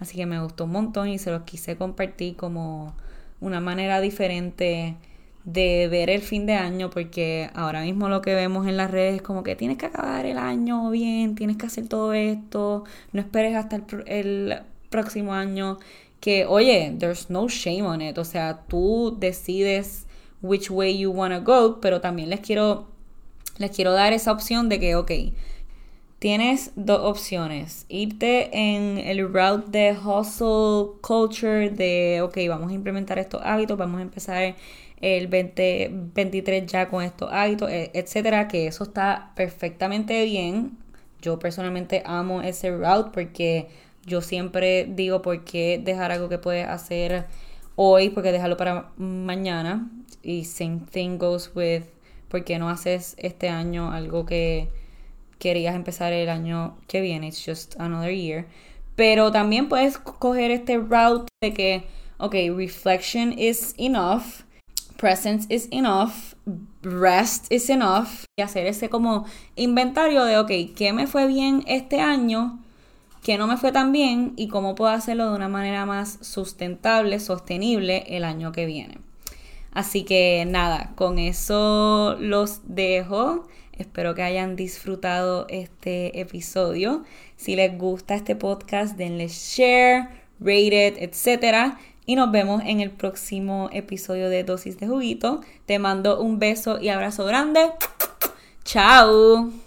Así 0.00 0.16
que 0.16 0.26
me 0.26 0.40
gustó 0.42 0.64
un 0.64 0.72
montón 0.72 1.08
y 1.08 1.18
se 1.18 1.30
los 1.30 1.42
quise 1.42 1.76
compartir 1.76 2.36
como 2.36 2.94
una 3.40 3.60
manera 3.60 4.00
diferente 4.00 4.96
de 5.44 5.86
ver 5.88 6.10
el 6.10 6.22
fin 6.22 6.44
de 6.44 6.54
año 6.54 6.90
porque 6.90 7.50
ahora 7.54 7.82
mismo 7.82 8.08
lo 8.08 8.20
que 8.20 8.34
vemos 8.34 8.66
en 8.66 8.76
las 8.76 8.90
redes 8.90 9.16
es 9.16 9.22
como 9.22 9.44
que 9.44 9.54
tienes 9.54 9.78
que 9.78 9.86
acabar 9.86 10.26
el 10.26 10.38
año 10.38 10.90
bien, 10.90 11.36
tienes 11.36 11.56
que 11.56 11.66
hacer 11.66 11.86
todo 11.88 12.12
esto, 12.12 12.84
no 13.12 13.20
esperes 13.20 13.54
hasta 13.54 13.76
el, 13.76 13.84
el 14.06 14.58
próximo 14.88 15.32
año 15.32 15.78
que 16.20 16.46
oye, 16.46 16.94
there's 16.98 17.30
no 17.30 17.48
shame 17.48 17.82
on 17.82 18.00
it, 18.00 18.18
o 18.18 18.24
sea, 18.24 18.64
tú 18.68 19.16
decides 19.18 20.06
which 20.42 20.70
way 20.70 20.96
you 20.96 21.10
want 21.10 21.34
to 21.34 21.40
go, 21.40 21.80
pero 21.80 22.00
también 22.00 22.30
les 22.30 22.40
quiero 22.40 22.86
les 23.58 23.70
quiero 23.70 23.92
dar 23.92 24.12
esa 24.12 24.32
opción 24.32 24.68
de 24.68 24.80
que 24.80 24.96
ok, 24.96 25.10
tienes 26.18 26.72
dos 26.76 27.00
opciones. 27.02 27.86
Irte 27.88 28.50
en 28.52 28.98
el 28.98 29.32
route 29.32 29.70
de 29.70 29.92
hustle 29.92 30.98
culture, 31.00 31.70
de, 31.70 32.20
ok, 32.22 32.36
vamos 32.48 32.70
a 32.70 32.74
implementar 32.74 33.18
estos 33.18 33.40
hábitos, 33.44 33.76
vamos 33.78 33.98
a 34.00 34.02
empezar 34.02 34.54
el 35.00 35.30
2023 35.30 36.66
ya 36.66 36.88
con 36.88 37.02
estos 37.02 37.30
hábitos, 37.32 37.70
e, 37.70 37.90
etcétera, 37.94 38.48
que 38.48 38.66
eso 38.66 38.84
está 38.84 39.32
perfectamente 39.36 40.24
bien. 40.24 40.78
Yo 41.20 41.38
personalmente 41.38 42.02
amo 42.04 42.42
ese 42.42 42.70
route 42.70 43.10
porque 43.12 43.68
yo 44.06 44.22
siempre 44.22 44.86
digo 44.88 45.20
por 45.20 45.44
qué 45.44 45.80
dejar 45.82 46.12
algo 46.12 46.28
que 46.28 46.38
puedes 46.38 46.66
hacer 46.66 47.26
hoy, 47.74 48.10
porque 48.10 48.32
dejarlo 48.32 48.56
para 48.56 48.90
mañana. 48.96 49.90
Y 50.22 50.44
same 50.44 50.80
thing 50.90 51.18
goes 51.18 51.50
with 51.54 51.82
por 52.28 52.44
qué 52.44 52.58
no 52.58 52.68
haces 52.68 53.14
este 53.18 53.48
año 53.48 53.92
algo 53.92 54.26
que 54.26 54.68
querías 55.38 55.74
empezar 55.74 56.12
el 56.12 56.28
año 56.28 56.76
que 56.88 57.00
viene, 57.00 57.28
it's 57.28 57.44
just 57.44 57.78
another 57.78 58.12
year. 58.12 58.46
Pero 58.96 59.30
también 59.30 59.68
puedes 59.68 59.98
coger 59.98 60.50
este 60.50 60.78
route 60.78 61.28
de 61.42 61.52
que, 61.52 61.84
ok, 62.18 62.34
reflection 62.56 63.38
is 63.38 63.74
enough, 63.76 64.42
presence 64.96 65.46
is 65.50 65.68
enough, 65.70 66.34
rest 66.82 67.52
is 67.52 67.68
enough. 67.68 68.24
Y 68.38 68.42
hacer 68.42 68.66
ese 68.66 68.88
como 68.88 69.26
inventario 69.54 70.24
de, 70.24 70.38
ok, 70.38 70.74
¿qué 70.74 70.92
me 70.94 71.06
fue 71.06 71.26
bien 71.26 71.62
este 71.66 72.00
año? 72.00 72.58
¿Qué 73.26 73.38
no 73.38 73.48
me 73.48 73.56
fue 73.56 73.72
tan 73.72 73.90
bien? 73.90 74.34
Y 74.36 74.46
cómo 74.46 74.76
puedo 74.76 74.92
hacerlo 74.92 75.28
de 75.28 75.34
una 75.34 75.48
manera 75.48 75.84
más 75.84 76.20
sustentable, 76.20 77.18
sostenible 77.18 78.04
el 78.06 78.22
año 78.22 78.52
que 78.52 78.66
viene. 78.66 78.98
Así 79.72 80.04
que 80.04 80.44
nada, 80.46 80.92
con 80.94 81.18
eso 81.18 82.16
los 82.20 82.60
dejo. 82.72 83.48
Espero 83.72 84.14
que 84.14 84.22
hayan 84.22 84.54
disfrutado 84.54 85.46
este 85.48 86.20
episodio. 86.20 87.02
Si 87.34 87.56
les 87.56 87.76
gusta 87.76 88.14
este 88.14 88.36
podcast, 88.36 88.96
denle 88.96 89.26
share, 89.26 90.08
rate 90.38 90.86
it, 90.86 90.94
etc. 90.96 91.74
Y 92.06 92.14
nos 92.14 92.30
vemos 92.30 92.62
en 92.64 92.78
el 92.78 92.92
próximo 92.92 93.70
episodio 93.72 94.28
de 94.28 94.44
Dosis 94.44 94.78
de 94.78 94.86
Juguito. 94.86 95.40
Te 95.66 95.80
mando 95.80 96.20
un 96.20 96.38
beso 96.38 96.80
y 96.80 96.90
abrazo 96.90 97.24
grande. 97.24 97.72
Chao. 98.62 99.65